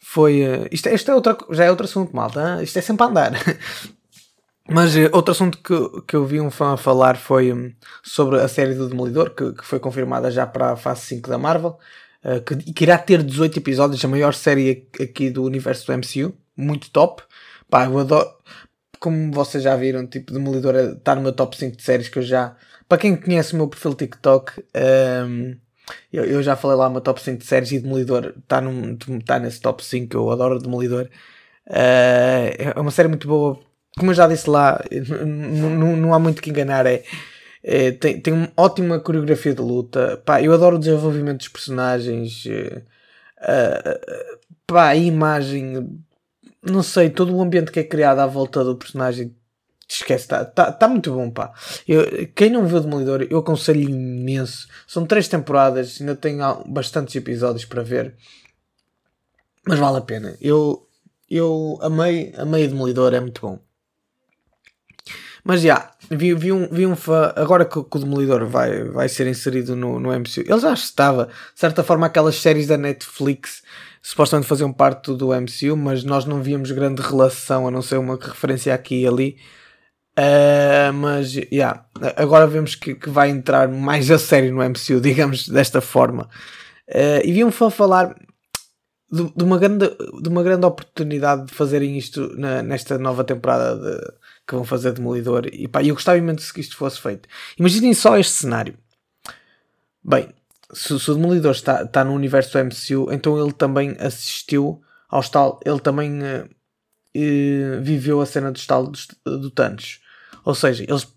foi. 0.07 0.43
Uh, 0.43 0.67
isto, 0.71 0.87
isto 0.87 1.09
é 1.09 1.15
outra, 1.15 1.35
já 1.49 1.65
é 1.65 1.69
outro 1.71 1.85
assunto, 1.85 2.15
malta. 2.15 2.61
Isto 2.61 2.77
é 2.77 2.81
sempre 2.81 3.03
a 3.05 3.09
andar. 3.09 3.31
Mas 4.69 4.95
uh, 4.95 5.09
outro 5.11 5.31
assunto 5.31 5.57
que, 5.57 6.01
que 6.07 6.15
eu 6.15 6.25
vi 6.25 6.39
um 6.39 6.51
fã 6.51 6.77
falar 6.77 7.17
foi 7.17 7.51
um, 7.51 7.73
sobre 8.03 8.39
a 8.39 8.47
série 8.47 8.75
do 8.75 8.87
Demolidor, 8.87 9.31
que, 9.31 9.51
que 9.53 9.65
foi 9.65 9.79
confirmada 9.79 10.29
já 10.29 10.45
para 10.45 10.73
a 10.73 10.75
fase 10.75 11.01
5 11.07 11.27
da 11.29 11.39
Marvel, 11.39 11.77
uh, 12.23 12.39
que, 12.41 12.71
que 12.71 12.83
irá 12.83 12.97
ter 12.99 13.23
18 13.23 13.57
episódios, 13.57 14.05
a 14.05 14.07
maior 14.07 14.33
série 14.35 14.87
aqui 15.01 15.29
do 15.31 15.43
universo 15.43 15.87
do 15.87 15.97
MCU. 15.97 16.37
Muito 16.55 16.91
top. 16.91 17.23
Pá, 17.69 17.85
eu 17.85 17.97
adoro. 17.97 18.29
Como 18.99 19.31
vocês 19.31 19.63
já 19.63 19.75
viram, 19.75 20.05
tipo, 20.07 20.31
Demolidor 20.31 20.75
está 20.75 21.15
no 21.15 21.21
meu 21.21 21.33
top 21.33 21.57
5 21.57 21.77
de 21.77 21.83
séries 21.83 22.09
que 22.09 22.19
eu 22.19 22.23
já. 22.23 22.55
Para 22.87 22.99
quem 22.99 23.15
conhece 23.15 23.53
o 23.53 23.57
meu 23.57 23.67
perfil 23.67 23.95
TikTok, 23.95 24.63
um, 25.27 25.57
eu, 26.11 26.25
eu, 26.25 26.43
já 26.43 26.55
falei 26.55 26.77
lá 26.77 26.87
uma 26.87 27.01
top 27.01 27.21
5 27.21 27.39
de 27.39 27.45
séries 27.45 27.71
e 27.71 27.79
Demolidor 27.79 28.33
está 28.37 28.61
tá 29.25 29.39
nesse 29.39 29.59
top 29.61 29.83
5. 29.83 30.15
Eu 30.15 30.31
adoro 30.31 30.59
Demolidor. 30.59 31.09
Uh, 31.67 32.49
é 32.57 32.79
uma 32.79 32.91
série 32.91 33.07
muito 33.07 33.27
boa. 33.27 33.59
Como 33.97 34.11
eu 34.11 34.15
já 34.15 34.27
disse 34.27 34.49
lá, 34.49 34.83
não 35.25 36.13
há 36.13 36.19
muito 36.19 36.41
que 36.41 36.49
enganar. 36.49 36.85
É, 36.85 37.03
é, 37.63 37.91
tem, 37.91 38.19
tem 38.19 38.33
uma 38.33 38.51
ótima 38.57 38.99
coreografia 38.99 39.53
de 39.53 39.61
luta. 39.61 40.21
Pá, 40.25 40.41
eu 40.41 40.53
adoro 40.53 40.75
o 40.75 40.79
desenvolvimento 40.79 41.39
dos 41.39 41.47
personagens. 41.47 42.45
Uh, 42.45 42.85
pá, 44.67 44.89
a 44.89 44.95
imagem. 44.95 46.01
Não 46.63 46.83
sei, 46.83 47.09
todo 47.09 47.35
o 47.35 47.41
ambiente 47.41 47.71
que 47.71 47.79
é 47.79 47.83
criado 47.83 48.19
à 48.19 48.25
volta 48.27 48.63
do 48.63 48.75
personagem 48.75 49.35
Esquece, 49.87 50.23
está 50.23 50.43
tá, 50.43 50.71
tá 50.71 50.87
muito 50.87 51.13
bom, 51.13 51.29
pá. 51.29 51.53
Eu, 51.87 52.27
quem 52.35 52.49
não 52.49 52.67
viu 52.67 52.79
Demolidor, 52.79 53.27
eu 53.29 53.37
aconselho 53.37 53.81
imenso. 53.81 54.67
São 54.87 55.05
três 55.05 55.27
temporadas, 55.27 55.97
ainda 55.99 56.15
tenho 56.15 56.63
bastantes 56.65 57.15
episódios 57.15 57.65
para 57.65 57.83
ver. 57.83 58.15
Mas 59.67 59.77
vale 59.79 59.97
a 59.97 60.01
pena. 60.01 60.35
Eu, 60.41 60.87
eu 61.29 61.77
amei, 61.81 62.33
amei 62.37 62.67
Demolidor, 62.67 63.13
é 63.13 63.19
muito 63.19 63.41
bom. 63.41 63.59
Mas 65.43 65.61
já, 65.61 65.91
vi, 66.09 66.33
vi, 66.33 66.51
um, 66.51 66.67
vi 66.67 66.87
um 66.87 66.95
fã, 66.95 67.31
agora 67.35 67.65
que, 67.65 67.83
que, 67.83 67.97
o 67.97 67.99
Demolidor 67.99 68.47
vai, 68.47 68.83
vai 68.85 69.07
ser 69.07 69.27
inserido 69.27 69.75
no, 69.75 69.99
no 69.99 70.09
MCU, 70.09 70.39
ele 70.39 70.59
já 70.59 70.73
estava, 70.73 71.27
de 71.27 71.59
certa 71.59 71.83
forma, 71.83 72.07
aquelas 72.07 72.37
séries 72.37 72.65
da 72.65 72.77
Netflix 72.77 73.61
supostamente 74.01 74.47
faziam 74.47 74.73
parte 74.73 75.13
do 75.15 75.29
MCU, 75.29 75.77
mas 75.77 76.03
nós 76.03 76.25
não 76.25 76.41
víamos 76.41 76.71
grande 76.71 77.01
relação, 77.03 77.67
a 77.67 77.71
não 77.71 77.83
ser 77.83 77.97
uma 77.97 78.15
referência 78.15 78.73
aqui 78.73 79.01
e 79.01 79.07
ali. 79.07 79.37
Uh, 80.17 80.93
mas, 80.93 81.33
yeah, 81.35 81.85
agora 82.15 82.47
vemos 82.47 82.73
que, 82.73 82.95
que, 82.95 83.09
vai 83.09 83.29
entrar 83.29 83.67
mais 83.67 84.09
a 84.09 84.17
sério 84.17 84.53
no 84.53 84.63
MCU, 84.63 85.01
digamos 85.01 85.49
desta 85.49 85.81
forma. 85.81 86.29
Uh, 86.87 87.19
e 87.23 87.33
vi 87.33 87.43
um 87.43 87.51
fã 87.51 87.69
falar 87.69 88.15
de, 89.11 89.29
de, 89.35 89.43
uma 89.43 89.57
grande, 89.57 89.89
de 90.21 90.29
uma 90.29 90.41
grande 90.41 90.65
oportunidade 90.65 91.47
de 91.47 91.53
fazerem 91.53 91.97
isto 91.97 92.33
na, 92.37 92.61
nesta 92.61 92.97
nova 92.97 93.23
temporada 93.25 93.75
de, 93.75 94.13
que 94.47 94.55
vão 94.55 94.63
fazer 94.63 94.93
Demolidor. 94.93 95.47
E 95.51 95.67
pá, 95.67 95.83
eu 95.83 95.93
gostava 95.93 96.17
imenso 96.17 96.53
que 96.53 96.61
isto 96.61 96.77
fosse 96.77 97.01
feito. 97.01 97.27
Imaginem 97.59 97.93
só 97.93 98.17
este 98.17 98.33
cenário. 98.33 98.77
Bem, 100.01 100.29
se, 100.71 100.97
se 100.97 101.11
o 101.11 101.15
Demolidor 101.15 101.51
está, 101.51 101.83
está 101.83 102.03
no 102.05 102.13
universo 102.13 102.53
do 102.53 102.65
MCU, 102.65 103.11
então 103.11 103.37
ele 103.37 103.51
também 103.51 103.95
assistiu 103.99 104.81
ao 105.09 105.19
estalo, 105.19 105.59
ele 105.65 105.79
também 105.79 106.19
uh, 106.21 107.81
viveu 107.81 108.21
a 108.21 108.25
cena 108.25 108.51
do 108.51 108.57
estalo 108.57 108.91
do, 109.25 109.49
do. 109.49 109.51
Ou 110.45 110.53
seja, 110.53 110.85
eles, 110.87 111.07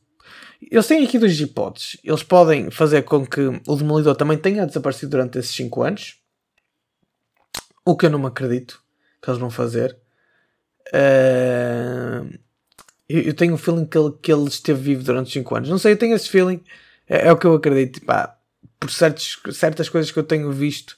eles 0.60 0.86
têm 0.86 1.04
aqui 1.04 1.18
duas 1.18 1.38
hipóteses. 1.38 1.98
Eles 2.02 2.22
podem 2.22 2.70
fazer 2.70 3.02
com 3.02 3.26
que 3.26 3.40
o 3.66 3.76
Demolidor 3.76 4.16
também 4.16 4.38
tenha 4.38 4.66
desaparecido 4.66 5.10
durante 5.10 5.38
esses 5.38 5.54
5 5.54 5.82
anos. 5.82 6.16
O 7.84 7.96
que 7.96 8.06
eu 8.06 8.10
não 8.10 8.18
me 8.18 8.26
acredito 8.26 8.82
que 9.22 9.30
eles 9.30 9.38
vão 9.38 9.50
fazer. 9.50 9.96
Uh, 10.88 12.38
eu, 13.08 13.20
eu, 13.22 13.34
tenho 13.34 13.54
o 13.54 13.58
feeling 13.58 13.84
que 13.84 13.98
ele, 13.98 14.12
que 14.22 14.32
ele 14.32 14.48
esteve 14.48 14.80
vivo 14.80 15.04
durante 15.04 15.30
5 15.30 15.56
anos. 15.56 15.68
Não 15.68 15.78
sei, 15.78 15.92
eu 15.92 15.98
tenho 15.98 16.16
esse 16.16 16.28
feeling. 16.28 16.62
É, 17.06 17.28
é 17.28 17.32
o 17.32 17.36
que 17.36 17.46
eu 17.46 17.54
acredito. 17.54 18.04
Pá, 18.04 18.38
por 18.80 18.90
certos, 18.90 19.38
certas 19.52 19.88
coisas 19.88 20.10
que 20.10 20.18
eu 20.18 20.24
tenho 20.24 20.50
visto. 20.50 20.96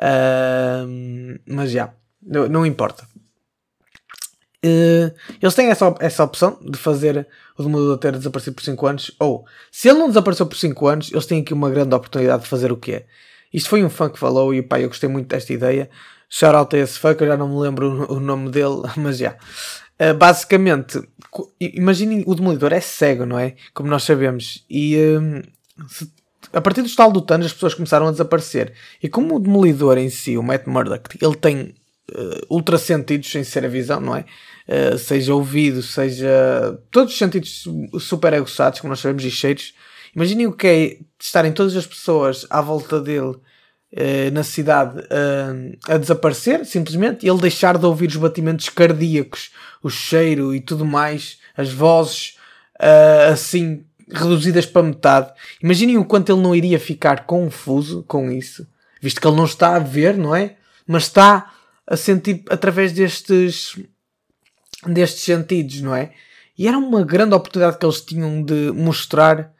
Uh, 0.00 1.38
mas 1.46 1.70
já, 1.70 1.94
não, 2.20 2.48
não 2.48 2.66
importa. 2.66 3.06
Uh, 4.64 5.12
eles 5.40 5.54
têm 5.54 5.68
essa, 5.68 5.94
essa 5.98 6.22
opção 6.22 6.58
de 6.62 6.78
fazer 6.78 7.26
o 7.58 7.62
Demolidor 7.62 7.98
ter 7.98 8.12
desaparecido 8.12 8.54
por 8.54 8.62
5 8.62 8.86
anos. 8.86 9.10
Ou, 9.18 9.44
se 9.70 9.88
ele 9.88 9.98
não 9.98 10.08
desapareceu 10.08 10.46
por 10.46 10.56
5 10.56 10.86
anos, 10.86 11.10
eles 11.12 11.26
têm 11.26 11.40
aqui 11.40 11.52
uma 11.52 11.70
grande 11.70 11.94
oportunidade 11.94 12.44
de 12.44 12.48
fazer 12.48 12.70
o 12.70 12.76
que 12.76 12.92
é. 12.92 13.06
Isto 13.52 13.68
foi 13.68 13.84
um 13.84 13.90
fã 13.90 14.08
que 14.08 14.18
falou 14.18 14.54
e 14.54 14.62
pá, 14.62 14.80
eu 14.80 14.88
gostei 14.88 15.08
muito 15.08 15.28
desta 15.28 15.52
ideia. 15.52 15.90
Shout 16.28 16.54
out 16.54 16.76
a 16.76 16.78
esse 16.78 16.98
fã, 16.98 17.14
que 17.14 17.22
eu 17.22 17.26
já 17.26 17.36
não 17.36 17.48
me 17.48 17.60
lembro 17.60 18.06
o, 18.08 18.16
o 18.16 18.20
nome 18.20 18.50
dele, 18.50 18.82
mas 18.96 19.18
já. 19.18 19.36
Uh, 20.00 20.14
basicamente, 20.14 21.00
imaginem 21.60 22.24
o 22.26 22.34
Demolidor 22.34 22.72
é 22.72 22.80
cego, 22.80 23.26
não 23.26 23.38
é? 23.38 23.54
Como 23.74 23.88
nós 23.88 24.04
sabemos. 24.04 24.64
E 24.70 24.96
uh, 24.96 25.42
se, 25.88 26.10
a 26.52 26.60
partir 26.60 26.82
do 26.82 26.86
estalo 26.86 27.12
do 27.12 27.20
Thanos 27.20 27.46
as 27.46 27.52
pessoas 27.52 27.74
começaram 27.74 28.06
a 28.06 28.10
desaparecer. 28.10 28.72
E 29.02 29.08
como 29.08 29.36
o 29.36 29.38
Demolidor 29.40 29.98
em 29.98 30.08
si, 30.08 30.38
o 30.38 30.42
Matt 30.42 30.66
Murdock, 30.66 31.18
ele 31.20 31.36
tem 31.36 31.74
uh, 32.10 32.46
ultra 32.50 32.78
sentidos 32.78 33.30
sem 33.30 33.44
ser 33.44 33.64
a 33.64 33.68
visão, 33.68 34.00
não 34.00 34.16
é? 34.16 34.24
Uh, 34.68 34.96
seja 34.98 35.34
ouvido, 35.34 35.82
seja 35.82 36.78
todos 36.90 37.12
os 37.12 37.18
sentidos 37.18 37.64
super 38.00 38.34
aguçados, 38.34 38.80
como 38.80 38.90
nós 38.90 39.00
sabemos, 39.00 39.24
e 39.24 39.30
cheiros. 39.30 39.74
Imaginem 40.14 40.46
o 40.46 40.52
que 40.52 40.66
é 40.66 40.98
estarem 41.20 41.52
todas 41.52 41.76
as 41.76 41.86
pessoas 41.86 42.46
à 42.50 42.60
volta 42.60 43.00
dele 43.00 43.30
uh, 43.32 44.30
na 44.32 44.42
cidade 44.44 45.00
uh, 45.00 45.78
a 45.88 45.96
desaparecer, 45.96 46.64
simplesmente, 46.64 47.26
e 47.26 47.28
ele 47.28 47.40
deixar 47.40 47.78
de 47.78 47.86
ouvir 47.86 48.08
os 48.08 48.16
batimentos 48.16 48.68
cardíacos, 48.68 49.50
o 49.82 49.90
cheiro 49.90 50.54
e 50.54 50.60
tudo 50.60 50.84
mais, 50.84 51.38
as 51.56 51.72
vozes 51.72 52.36
assim 53.30 53.84
reduzidas 54.10 54.66
para 54.66 54.82
metade. 54.82 55.32
Imaginem 55.62 55.98
o 55.98 56.04
quanto 56.04 56.32
ele 56.32 56.40
não 56.40 56.54
iria 56.54 56.78
ficar 56.80 57.26
confuso 57.26 58.02
com 58.08 58.30
isso, 58.30 58.66
visto 59.00 59.20
que 59.20 59.26
ele 59.26 59.36
não 59.36 59.44
está 59.44 59.76
a 59.76 59.78
ver, 59.78 60.16
não 60.16 60.34
é? 60.34 60.56
Mas 60.86 61.04
está 61.04 61.51
a 61.86 61.96
sentir 61.96 62.44
através 62.48 62.92
destes 62.92 63.76
destes 64.86 65.22
sentidos, 65.22 65.80
não 65.80 65.94
é? 65.94 66.12
E 66.58 66.66
era 66.66 66.76
uma 66.76 67.02
grande 67.04 67.34
oportunidade 67.34 67.78
que 67.78 67.86
eles 67.86 68.00
tinham 68.00 68.42
de 68.42 68.72
mostrar 68.72 69.52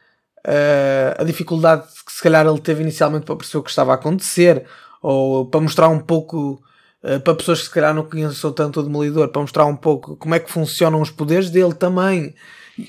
uh, 0.46 1.20
a 1.20 1.24
dificuldade 1.24 1.86
que 2.04 2.12
se 2.12 2.22
calhar 2.22 2.46
ele 2.46 2.60
teve 2.60 2.82
inicialmente 2.82 3.24
para 3.24 3.36
perceber 3.36 3.58
o 3.58 3.62
que 3.62 3.70
estava 3.70 3.92
a 3.92 3.94
acontecer, 3.94 4.66
ou 5.00 5.46
para 5.46 5.60
mostrar 5.60 5.88
um 5.88 5.98
pouco 5.98 6.62
uh, 7.02 7.20
para 7.20 7.34
pessoas 7.34 7.60
que 7.60 7.66
se 7.66 7.70
calhar 7.70 7.94
não 7.94 8.04
conhecem 8.04 8.52
tanto 8.52 8.80
o 8.80 8.82
Demolidor, 8.82 9.28
para 9.28 9.42
mostrar 9.42 9.64
um 9.64 9.76
pouco 9.76 10.16
como 10.16 10.34
é 10.34 10.40
que 10.40 10.50
funcionam 10.50 11.00
os 11.00 11.10
poderes 11.10 11.50
dele 11.50 11.74
também. 11.74 12.34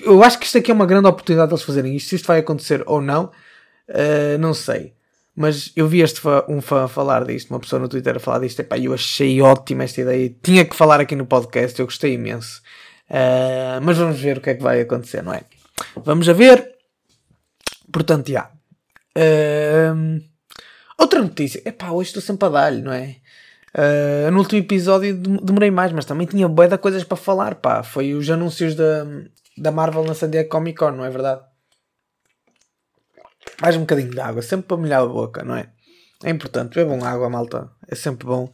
Eu 0.01 0.23
acho 0.23 0.39
que 0.39 0.45
isto 0.45 0.57
aqui 0.57 0.71
é 0.71 0.73
uma 0.73 0.85
grande 0.85 1.07
oportunidade 1.07 1.49
de 1.49 1.55
eles 1.55 1.63
fazerem 1.63 1.95
isto. 1.95 2.09
Se 2.09 2.15
isto 2.15 2.27
vai 2.27 2.39
acontecer 2.39 2.83
ou 2.85 3.01
não, 3.01 3.25
uh, 3.89 4.37
não 4.39 4.53
sei. 4.53 4.93
Mas 5.35 5.71
eu 5.75 5.87
vi 5.87 6.01
este 6.01 6.19
fã, 6.19 6.43
um 6.47 6.61
fã 6.61 6.87
falar 6.87 7.25
disto, 7.25 7.49
uma 7.49 7.59
pessoa 7.59 7.79
no 7.79 7.89
Twitter 7.89 8.15
a 8.15 8.19
falar 8.19 8.39
disto, 8.39 8.59
epá, 8.59 8.77
eu 8.77 8.93
achei 8.93 9.41
ótima 9.41 9.83
esta 9.83 10.01
ideia, 10.01 10.35
tinha 10.43 10.63
que 10.63 10.75
falar 10.75 10.99
aqui 10.99 11.15
no 11.15 11.25
podcast, 11.25 11.79
eu 11.79 11.87
gostei 11.87 12.13
imenso. 12.13 12.61
Uh, 13.09 13.81
mas 13.81 13.97
vamos 13.97 14.19
ver 14.19 14.37
o 14.37 14.41
que 14.41 14.51
é 14.51 14.53
que 14.55 14.61
vai 14.61 14.81
acontecer, 14.81 15.23
não 15.23 15.33
é? 15.33 15.41
Vamos 15.95 16.29
a 16.29 16.33
ver. 16.33 16.71
Portanto, 17.91 18.31
já. 18.31 18.51
Uh, 19.17 20.21
outra 20.99 21.21
notícia, 21.21 21.61
epá, 21.65 21.89
hoje 21.91 22.09
estou 22.09 22.21
sempre 22.21 22.47
a 22.47 22.51
dar-lhe, 22.51 22.81
não 22.81 22.93
é? 22.93 23.17
Uh, 23.75 24.31
no 24.31 24.37
último 24.37 24.61
episódio 24.61 25.15
demorei 25.15 25.71
mais, 25.71 25.91
mas 25.91 26.05
também 26.05 26.27
tinha 26.27 26.47
bué 26.47 26.67
de 26.67 26.77
coisas 26.77 27.03
para 27.03 27.17
falar, 27.17 27.55
pá. 27.55 27.81
Foi 27.81 28.13
os 28.13 28.29
anúncios 28.29 28.75
da, 28.75 29.05
da 29.57 29.71
Marvel 29.71 30.03
na 30.03 30.13
San 30.13 30.29
Diego 30.29 30.49
Comic 30.49 30.77
Con, 30.77 30.91
não 30.91 31.05
é 31.05 31.09
verdade? 31.09 31.41
Mais 33.62 33.75
um 33.75 33.81
bocadinho 33.81 34.12
de 34.12 34.19
água, 34.19 34.41
sempre 34.41 34.67
para 34.67 34.77
molhar 34.77 35.01
a 35.01 35.05
boca, 35.05 35.43
não 35.43 35.55
é? 35.55 35.67
É 36.24 36.29
importante, 36.29 36.75
bebam 36.75 37.03
água, 37.03 37.29
malta. 37.29 37.69
É 37.88 37.95
sempre 37.95 38.25
bom 38.25 38.51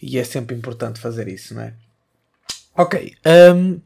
e 0.00 0.18
é 0.18 0.24
sempre 0.24 0.56
importante 0.56 0.98
fazer 0.98 1.28
isso, 1.28 1.54
não 1.54 1.62
é? 1.62 1.74
Ok. 2.76 3.14
Um, 3.54 3.80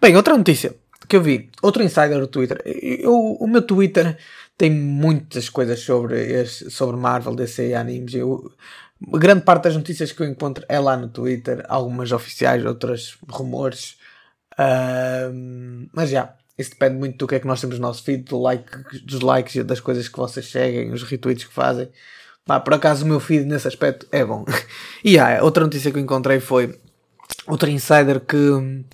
bem, 0.00 0.14
outra 0.14 0.36
notícia 0.36 0.74
que 1.08 1.16
eu 1.16 1.22
vi, 1.22 1.50
outro 1.62 1.82
insider 1.82 2.18
do 2.18 2.26
Twitter. 2.26 2.60
Eu, 2.64 3.14
o 3.14 3.46
meu 3.46 3.62
Twitter 3.62 4.16
tem 4.58 4.70
muitas 4.70 5.48
coisas 5.48 5.80
sobre, 5.80 6.20
este, 6.20 6.70
sobre 6.70 6.96
Marvel, 6.96 7.34
DC 7.34 7.68
e 7.68 7.74
animes. 7.74 8.14
Eu, 8.14 8.52
grande 9.00 9.42
parte 9.42 9.64
das 9.64 9.76
notícias 9.76 10.12
que 10.12 10.20
eu 10.22 10.26
encontro 10.26 10.64
é 10.68 10.78
lá 10.78 10.96
no 10.96 11.08
Twitter, 11.08 11.64
algumas 11.68 12.12
oficiais, 12.12 12.64
outras 12.64 13.16
rumores. 13.28 13.96
Um, 14.58 15.88
mas 15.92 16.10
já, 16.10 16.34
isso 16.58 16.70
depende 16.70 16.96
muito 16.96 17.18
do 17.18 17.26
que 17.26 17.34
é 17.34 17.40
que 17.40 17.46
nós 17.46 17.60
temos 17.60 17.78
no 17.78 17.82
nosso 17.86 18.02
feed, 18.02 18.24
do 18.24 18.40
like, 18.40 19.02
dos 19.04 19.20
likes 19.20 19.54
e 19.56 19.62
das 19.62 19.80
coisas 19.80 20.08
que 20.08 20.16
vocês 20.16 20.50
seguem, 20.50 20.92
os 20.92 21.02
retweets 21.02 21.44
que 21.44 21.52
fazem. 21.52 21.88
Pá, 22.46 22.60
por 22.60 22.74
acaso 22.74 23.04
o 23.04 23.08
meu 23.08 23.20
feed 23.20 23.44
nesse 23.44 23.68
aspecto 23.68 24.06
é 24.10 24.24
bom. 24.24 24.44
e 25.04 25.18
ah, 25.18 25.40
outra 25.42 25.64
notícia 25.64 25.90
que 25.90 25.98
eu 25.98 26.02
encontrei 26.02 26.40
foi 26.40 26.78
outro 27.46 27.68
insider 27.68 28.20
que, 28.20 28.84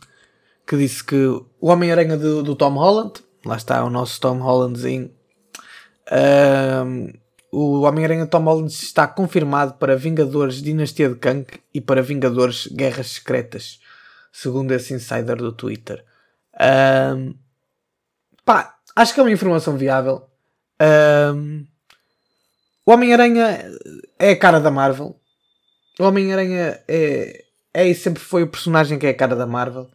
que 0.67 0.77
disse 0.77 1.05
que 1.05 1.25
o 1.27 1.47
Homem-Aranha 1.61 2.17
do, 2.17 2.43
do, 2.43 2.57
Tom 2.57 2.75
Holland, 2.75 3.13
lá 3.45 3.57
está 3.57 3.85
o 3.85 3.91
nosso 3.91 4.21
Tom 4.21 4.39
Hollandzinho, 4.39 5.11
um, 6.85 7.13
o 7.53 7.83
Homem-Aranha 7.83 8.27
Tom 8.27 8.43
Holland 8.43 8.73
está 8.73 9.07
confirmado 9.07 9.75
para 9.75 9.97
Vingadores 9.97 10.63
Dinastia 10.63 11.11
de 11.11 11.17
Kang 11.17 11.47
e 11.73 11.81
para 11.81 12.03
Vingadores 12.03 12.67
Guerras 12.67 13.09
Secretas, 13.13 13.79
segundo 14.33 14.73
esse 14.73 14.95
insider 14.95 15.37
do 15.37 15.53
Twitter. 15.53 16.05
Um, 16.59 17.35
Pá, 18.45 18.77
acho 18.97 19.15
que 19.15 19.21
é 19.21 19.23
uma 19.23 19.33
informação 19.33 19.77
viável. 19.77 20.27
Um, 21.35 21.67
o 22.85 22.93
Homem-Aranha 22.93 23.65
é 24.19 24.31
a 24.31 24.39
cara 24.39 24.61
da 24.61 24.71
Marvel. 24.71 25.17
O 25.99 26.05
Homem-Aranha 26.05 26.83
é, 26.89 27.45
é 27.73 27.87
e 27.87 27.95
sempre 27.95 28.23
foi 28.23 28.43
o 28.43 28.49
personagem 28.49 28.99
que 28.99 29.07
é 29.07 29.11
a 29.11 29.17
cara 29.17 29.37
da 29.37 29.47
Marvel. 29.47 29.89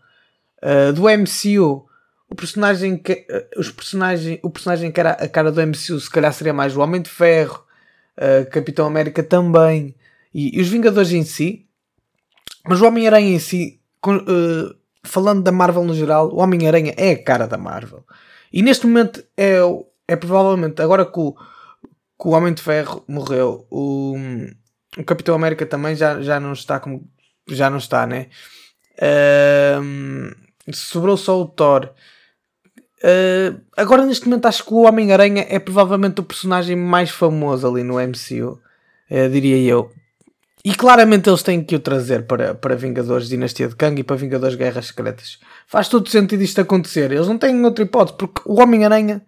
Uh, 0.64 0.94
do 0.94 1.04
MCU, 1.04 1.86
o 2.30 2.36
personagem 2.36 2.98
que, 2.98 3.28
uh, 3.30 3.60
os 3.60 3.70
personagem, 3.72 4.40
o 4.42 4.50
personagem 4.50 4.92
que 4.92 5.00
era 5.00 5.12
a 5.12 5.28
cara 5.28 5.52
do 5.52 5.62
MCU 5.62 6.00
se 6.00 6.10
calhar 6.10 6.34
seria 6.34 6.54
mais 6.54 6.76
o 6.76 6.80
Homem 6.80 7.02
de 7.02 7.10
Ferro, 7.10 7.64
uh, 8.18 8.50
Capitão 8.50 8.88
América 8.88 9.22
também, 9.22 9.94
e, 10.34 10.58
e, 10.58 10.62
os 10.62 10.70
Vingadores 10.70 11.12
em 11.12 11.24
si. 11.24 11.68
Mas 12.66 12.82
o 12.82 12.88
Homem-Aranha 12.88 13.36
em 13.36 13.40
si, 13.40 13.80
com, 14.02 14.20
falando 15.04 15.42
da 15.42 15.52
Marvel 15.52 15.84
no 15.84 15.96
geral, 15.96 16.30
o 16.30 16.38
Homem-Aranha 16.38 16.94
é 16.98 17.12
a 17.12 17.24
cara 17.24 17.48
da 17.48 17.58
Marvel. 17.58 18.04
E 18.52 18.62
neste 18.62 18.86
momento 18.88 19.24
é, 19.36 19.60
é 20.08 20.16
provavelmente, 20.16 20.82
agora 20.82 21.06
que 21.06 21.20
o, 21.20 21.34
que 21.34 22.28
o 22.28 22.32
Homem 22.32 22.54
de 22.54 22.62
Ferro 22.62 23.04
morreu, 23.08 23.68
o, 23.70 24.16
o 24.98 25.04
Capitão 25.04 25.36
América 25.36 25.66
também 25.66 25.96
já, 25.96 26.22
já 26.22 26.40
não 26.40 26.54
está 26.54 26.80
como. 26.80 27.08
Já 27.50 27.70
não 27.70 27.78
está, 27.78 28.06
né? 28.06 28.28
Uh, 28.98 30.36
sobrou 30.74 31.16
só 31.16 31.40
o 31.40 31.46
Thor. 31.46 31.94
Uh, 32.98 33.62
agora 33.78 34.06
neste 34.06 34.28
momento 34.28 34.48
acho 34.48 34.66
que 34.66 34.74
o 34.74 34.82
Homem-Aranha 34.82 35.46
é 35.48 35.60
provavelmente 35.60 36.20
o 36.20 36.24
personagem 36.24 36.76
mais 36.76 37.10
famoso 37.12 37.68
ali 37.68 37.84
no 37.84 38.02
MCU, 38.02 38.54
uh, 38.54 38.60
eh, 39.10 39.30
diria 39.30 39.58
eu. 39.58 39.92
E 40.68 40.76
claramente 40.76 41.30
eles 41.30 41.44
têm 41.44 41.64
que 41.64 41.78
o 41.78 41.80
trazer 41.80 42.24
para, 42.24 42.54
para 42.54 42.76
Vingadores 42.76 43.30
Dinastia 43.30 43.70
de 43.70 43.76
Kang 43.78 43.98
e 44.02 44.04
para 44.04 44.18
Vingadores 44.18 44.58
Guerras 44.58 44.88
Secretas. 44.88 45.40
Faz 45.66 45.88
todo 45.88 46.10
sentido 46.10 46.44
isto 46.44 46.60
acontecer. 46.60 47.10
Eles 47.10 47.26
não 47.26 47.38
têm 47.38 47.64
outra 47.64 47.86
hipótese, 47.86 48.18
porque 48.18 48.42
o 48.44 48.60
Homem-Aranha 48.60 49.26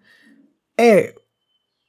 é 0.78 1.14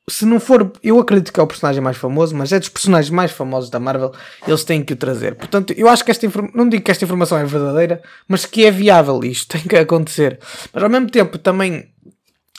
se 0.09 0.25
não 0.25 0.39
for, 0.39 0.71
eu 0.81 0.97
acredito 0.99 1.33
que 1.33 1.39
é 1.41 1.43
o 1.43 1.47
personagem 1.47 1.81
mais 1.81 1.97
famoso, 1.97 2.33
mas 2.33 2.53
é 2.53 2.59
dos 2.59 2.69
personagens 2.69 3.09
mais 3.09 3.33
famosos 3.33 3.69
da 3.69 3.77
Marvel, 3.77 4.13
eles 4.47 4.63
têm 4.63 4.85
que 4.85 4.93
o 4.93 4.95
trazer. 4.95 5.35
Portanto, 5.35 5.73
eu 5.75 5.89
acho 5.89 6.05
que 6.05 6.11
esta 6.11 6.25
informação, 6.25 6.57
não 6.57 6.69
digo 6.69 6.85
que 6.85 6.91
esta 6.91 7.03
informação 7.03 7.37
é 7.37 7.43
verdadeira, 7.43 8.01
mas 8.29 8.45
que 8.45 8.63
é 8.63 8.71
viável 8.71 9.21
isto, 9.21 9.49
tem 9.59 9.63
que 9.63 9.75
acontecer. 9.75 10.39
Mas 10.71 10.81
ao 10.81 10.89
mesmo 10.89 11.09
tempo 11.09 11.37
também 11.37 11.89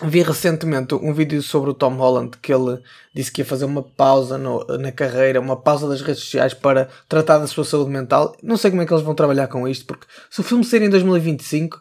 vi 0.05 0.23
recentemente 0.23 0.95
um 0.95 1.13
vídeo 1.13 1.43
sobre 1.43 1.71
o 1.71 1.75
Tom 1.75 1.95
Holland 1.97 2.37
que 2.41 2.53
ele 2.53 2.79
disse 3.15 3.31
que 3.31 3.41
ia 3.41 3.45
fazer 3.45 3.65
uma 3.65 3.83
pausa 3.83 4.37
no, 4.37 4.65
na 4.79 4.93
carreira, 4.93 5.41
uma 5.41 5.57
pausa 5.57 5.89
das 5.89 6.01
redes 6.01 6.23
sociais 6.23 6.55
para 6.55 6.89
tratar 7.09 7.39
da 7.39 7.47
sua 7.47 7.65
saúde 7.65 7.91
mental. 7.91 8.37
Não 8.43 8.57
sei 8.57 8.71
como 8.71 8.83
é 8.83 8.87
que 8.87 8.93
eles 8.93 9.05
vão 9.05 9.15
trabalhar 9.15 9.49
com 9.49 9.69
isto, 9.69 9.87
porque 9.87 10.07
se 10.31 10.41
o 10.41 10.45
filme 10.45 10.65
sair 10.65 10.83
em 10.83 10.91
2025, 10.91 11.81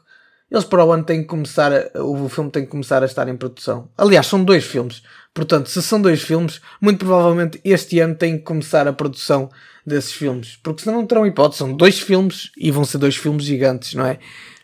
eles 0.50 0.66
para 0.66 0.84
o 0.84 0.92
ano 0.92 1.04
têm 1.04 1.22
que 1.22 1.28
começar, 1.28 1.72
a, 1.72 2.04
o 2.04 2.28
filme 2.28 2.51
tem 2.51 2.66
que 2.66 2.72
começar 2.72 3.01
a 3.01 3.06
estar 3.06 3.28
em 3.28 3.38
produção. 3.38 3.90
Aliás, 3.98 4.28
são 4.28 4.44
dois 4.44 4.66
filmes. 4.66 5.01
Portanto, 5.34 5.70
se 5.70 5.82
são 5.82 6.01
dois 6.01 6.22
filmes, 6.22 6.60
muito 6.82 7.06
provavelmente 7.06 7.60
este 7.63 8.00
ano 8.00 8.16
tem 8.16 8.38
que 8.38 8.44
começar 8.44 8.88
a 8.88 8.94
produção 8.94 9.50
desses 9.86 10.12
filmes. 10.12 10.58
Porque 10.62 10.84
senão 10.84 11.00
não 11.00 11.08
terão 11.08 11.25
hipótese. 11.25 11.60
São 11.60 11.74
dois 11.74 12.00
filmes 12.00 12.51
e 12.58 12.70
vão 12.70 12.84
ser 12.84 12.98
dois 12.98 13.16
filmes 13.16 13.46
gigantes, 13.46 13.94
não 13.94 14.06
é? 14.06 14.20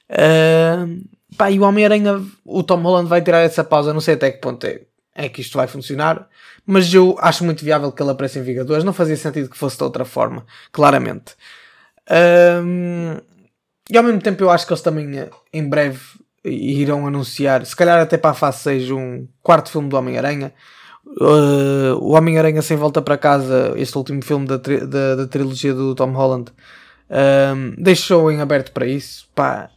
Uh, 0.09 1.16
pá, 1.37 1.51
e 1.51 1.59
o 1.59 1.63
Homem-Aranha, 1.63 2.21
o 2.45 2.63
Tom 2.63 2.81
Holland 2.81 3.07
vai 3.07 3.21
tirar 3.21 3.39
essa 3.39 3.63
pausa. 3.63 3.93
Não 3.93 4.01
sei 4.01 4.15
até 4.15 4.31
que 4.31 4.39
ponto 4.39 4.65
é, 4.65 4.81
é 5.15 5.29
que 5.29 5.41
isto 5.41 5.57
vai 5.57 5.67
funcionar. 5.67 6.27
Mas 6.65 6.93
eu 6.93 7.15
acho 7.19 7.45
muito 7.45 7.63
viável 7.63 7.91
que 7.91 8.01
ele 8.01 8.11
apareça 8.11 8.39
em 8.39 8.43
Vingadores. 8.43 8.83
Não 8.83 8.93
fazia 8.93 9.15
sentido 9.15 9.49
que 9.49 9.57
fosse 9.57 9.77
de 9.77 9.83
outra 9.83 10.03
forma, 10.03 10.45
claramente. 10.71 11.33
Uh, 12.09 13.21
e 13.89 13.97
ao 13.97 14.03
mesmo 14.03 14.21
tempo 14.21 14.43
eu 14.43 14.49
acho 14.49 14.65
que 14.65 14.73
eles 14.73 14.81
também 14.81 15.29
em 15.53 15.67
breve 15.67 15.99
irão 16.43 17.07
anunciar, 17.07 17.65
se 17.65 17.75
calhar 17.75 17.99
até 17.99 18.17
para 18.17 18.31
a 18.31 18.33
fase 18.33 18.59
6, 18.59 18.91
um 18.91 19.27
quarto 19.41 19.69
filme 19.69 19.89
do 19.89 19.97
Homem-Aranha. 19.97 20.53
Uh, 21.05 21.95
o 22.01 22.11
Homem-Aranha 22.11 22.61
sem 22.61 22.75
volta 22.75 23.01
para 23.01 23.17
casa, 23.17 23.73
este 23.77 23.97
último 23.97 24.23
filme 24.23 24.45
da, 24.45 24.59
tri 24.59 24.85
da, 24.85 25.15
da, 25.15 25.27
trilogia 25.27 25.73
do 25.73 25.95
Tom 25.95 26.11
Holland, 26.11 26.51
uh, 27.09 27.81
deixou 27.81 28.29
em 28.31 28.41
aberto 28.41 28.71
para 28.71 28.85
isso. 28.85 29.27
Pá, 29.33 29.69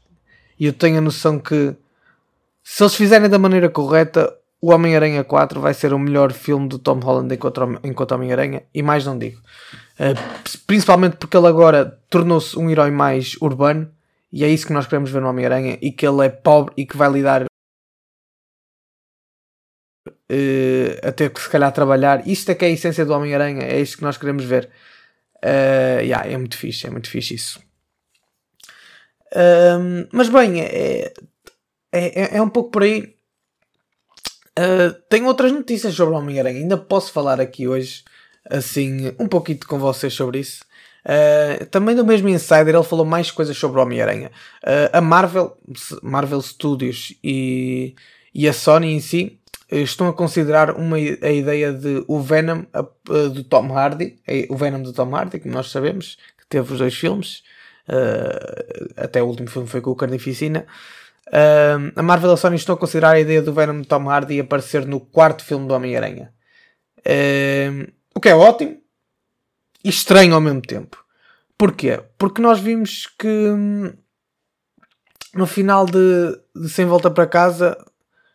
e 0.60 0.66
eu 0.66 0.74
tenho 0.74 0.98
a 0.98 1.00
noção 1.00 1.38
que 1.38 1.74
se 2.62 2.82
eles 2.82 2.94
fizerem 2.94 3.30
da 3.30 3.38
maneira 3.38 3.70
correta, 3.70 4.30
o 4.60 4.70
Homem-Aranha 4.70 5.24
4 5.24 5.58
vai 5.58 5.72
ser 5.72 5.94
o 5.94 5.98
melhor 5.98 6.34
filme 6.34 6.68
do 6.68 6.78
Tom 6.78 7.00
Holland 7.00 7.34
enquanto, 7.34 8.12
Homem-Aranha, 8.12 8.62
e 8.74 8.82
mais 8.82 9.06
não 9.06 9.18
digo. 9.18 9.40
Uh, 9.98 10.14
principalmente 10.66 11.16
porque 11.16 11.34
ele 11.34 11.46
agora 11.46 11.98
tornou-se 12.10 12.58
um 12.58 12.68
herói 12.68 12.90
mais 12.90 13.36
urbano 13.40 13.90
e 14.30 14.44
é 14.44 14.48
isso 14.48 14.66
que 14.66 14.72
nós 14.74 14.86
queremos 14.86 15.10
ver 15.10 15.22
no 15.22 15.28
Homem-Aranha 15.28 15.78
e 15.80 15.90
que 15.90 16.06
ele 16.06 16.26
é 16.26 16.28
pobre 16.28 16.74
e 16.76 16.84
que 16.84 16.96
vai 16.96 17.10
lidar 17.10 17.44
uh, 20.06 21.08
a 21.08 21.10
ter 21.10 21.30
que 21.30 21.40
se 21.40 21.48
calhar 21.48 21.72
trabalhar. 21.72 22.28
Isto 22.28 22.50
é 22.50 22.54
que 22.54 22.66
é 22.66 22.68
a 22.68 22.70
essência 22.70 23.06
do 23.06 23.14
Homem-Aranha, 23.14 23.62
é 23.62 23.80
isto 23.80 23.96
que 23.96 24.04
nós 24.04 24.18
queremos 24.18 24.44
ver. 24.44 24.68
Uh, 25.42 26.02
yeah, 26.02 26.26
é 26.28 26.36
muito 26.36 26.58
fixe, 26.58 26.86
é 26.86 26.90
muito 26.90 27.08
fixe 27.08 27.34
isso. 27.34 27.69
Uh, 29.32 30.08
mas 30.12 30.28
bem, 30.28 30.60
é, 30.60 31.12
é, 31.92 32.36
é, 32.36 32.42
um 32.42 32.48
pouco 32.48 32.70
por 32.70 32.82
aí. 32.82 33.14
Uh, 34.58 34.92
tenho 35.08 35.26
outras 35.26 35.52
notícias 35.52 35.94
sobre 35.94 36.14
o 36.14 36.18
Homem-Aranha. 36.18 36.58
Ainda 36.58 36.76
posso 36.76 37.12
falar 37.12 37.40
aqui 37.40 37.66
hoje, 37.66 38.04
assim, 38.48 39.14
um 39.18 39.26
pouquinho 39.26 39.60
com 39.66 39.78
vocês 39.78 40.12
sobre 40.12 40.40
isso. 40.40 40.64
Uh, 41.04 41.64
também 41.66 41.96
do 41.96 42.04
mesmo 42.04 42.28
Insider 42.28 42.74
ele 42.74 42.84
falou 42.84 43.06
mais 43.06 43.30
coisas 43.30 43.56
sobre 43.56 43.80
o 43.80 43.82
Homem-Aranha. 43.82 44.30
Uh, 44.62 44.90
a 44.92 45.00
Marvel, 45.00 45.56
Marvel 46.02 46.42
Studios 46.42 47.14
e, 47.24 47.94
e 48.34 48.48
a 48.48 48.52
Sony 48.52 48.92
em 48.92 49.00
si 49.00 49.38
estão 49.70 50.08
a 50.08 50.12
considerar 50.12 50.76
uma, 50.76 50.96
a 50.96 51.30
ideia 51.30 51.72
de 51.72 52.04
o 52.08 52.20
Venom 52.20 52.64
do 53.32 53.44
Tom 53.44 53.72
Hardy, 53.72 54.18
o 54.48 54.56
Venom 54.56 54.82
do 54.82 54.92
Tom 54.92 55.14
Hardy, 55.14 55.38
como 55.38 55.54
nós 55.54 55.70
sabemos, 55.70 56.18
que 56.36 56.44
teve 56.48 56.72
os 56.72 56.80
dois 56.80 56.92
filmes, 56.92 57.44
até 58.96 59.22
o 59.22 59.26
último 59.26 59.48
filme 59.48 59.68
foi 59.68 59.80
com 59.80 59.90
o 59.90 59.96
Carnificina. 59.96 60.66
a 61.96 62.02
Marvel 62.02 62.30
e 62.30 62.34
a 62.34 62.36
Sony 62.36 62.56
estão 62.56 62.74
a 62.74 62.78
considerar 62.78 63.12
a 63.12 63.20
ideia 63.20 63.42
do 63.42 63.52
Venom 63.52 63.82
Tom 63.82 64.08
Hardy 64.08 64.40
aparecer 64.40 64.86
no 64.86 65.00
quarto 65.00 65.44
filme 65.44 65.66
do 65.66 65.74
Homem-Aranha. 65.74 66.32
o 68.14 68.20
que 68.20 68.28
é 68.28 68.34
ótimo, 68.34 68.80
e 69.84 69.88
estranho 69.88 70.34
ao 70.34 70.40
mesmo 70.40 70.62
tempo. 70.62 71.02
Porquê? 71.56 72.02
Porque 72.16 72.40
nós 72.40 72.60
vimos 72.60 73.06
que 73.18 73.28
hum, 73.28 73.92
no 75.34 75.46
final 75.46 75.86
de, 75.86 76.38
de 76.54 76.68
Sem 76.68 76.86
Volta 76.86 77.10
para 77.10 77.26
Casa, 77.26 77.76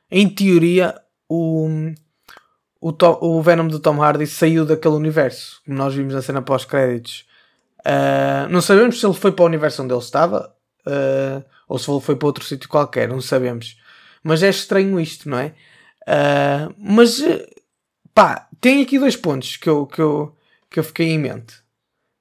em 0.09 0.29
teoria, 0.29 0.95
o, 1.27 1.67
o, 2.79 2.93
o 3.21 3.41
Venom 3.41 3.67
do 3.67 3.79
Tom 3.79 4.01
Hardy 4.01 4.27
saiu 4.27 4.65
daquele 4.65 4.95
universo, 4.95 5.61
como 5.65 5.77
nós 5.77 5.93
vimos 5.93 6.13
na 6.13 6.21
cena 6.21 6.41
pós-créditos. 6.41 7.25
Uh, 7.85 8.49
não 8.49 8.61
sabemos 8.61 8.99
se 8.99 9.05
ele 9.05 9.13
foi 9.13 9.31
para 9.31 9.43
o 9.43 9.45
universo 9.45 9.83
onde 9.83 9.93
ele 9.93 10.01
estava 10.01 10.51
uh, 10.87 11.45
ou 11.67 11.77
se 11.77 11.89
ele 11.89 12.01
foi 12.01 12.15
para 12.15 12.27
outro 12.27 12.43
sítio 12.43 12.67
qualquer, 12.67 13.07
não 13.07 13.21
sabemos. 13.21 13.77
Mas 14.23 14.41
é 14.41 14.49
estranho 14.49 14.99
isto, 14.99 15.29
não 15.29 15.37
é? 15.37 15.53
Uh, 16.07 16.73
mas 16.77 17.21
pá, 18.13 18.47
tem 18.59 18.81
aqui 18.81 18.97
dois 18.97 19.15
pontos 19.15 19.57
que 19.57 19.69
eu, 19.69 19.85
que 19.85 20.01
eu, 20.01 20.35
que 20.69 20.79
eu 20.79 20.83
fiquei 20.83 21.11
em 21.11 21.19
mente. 21.19 21.55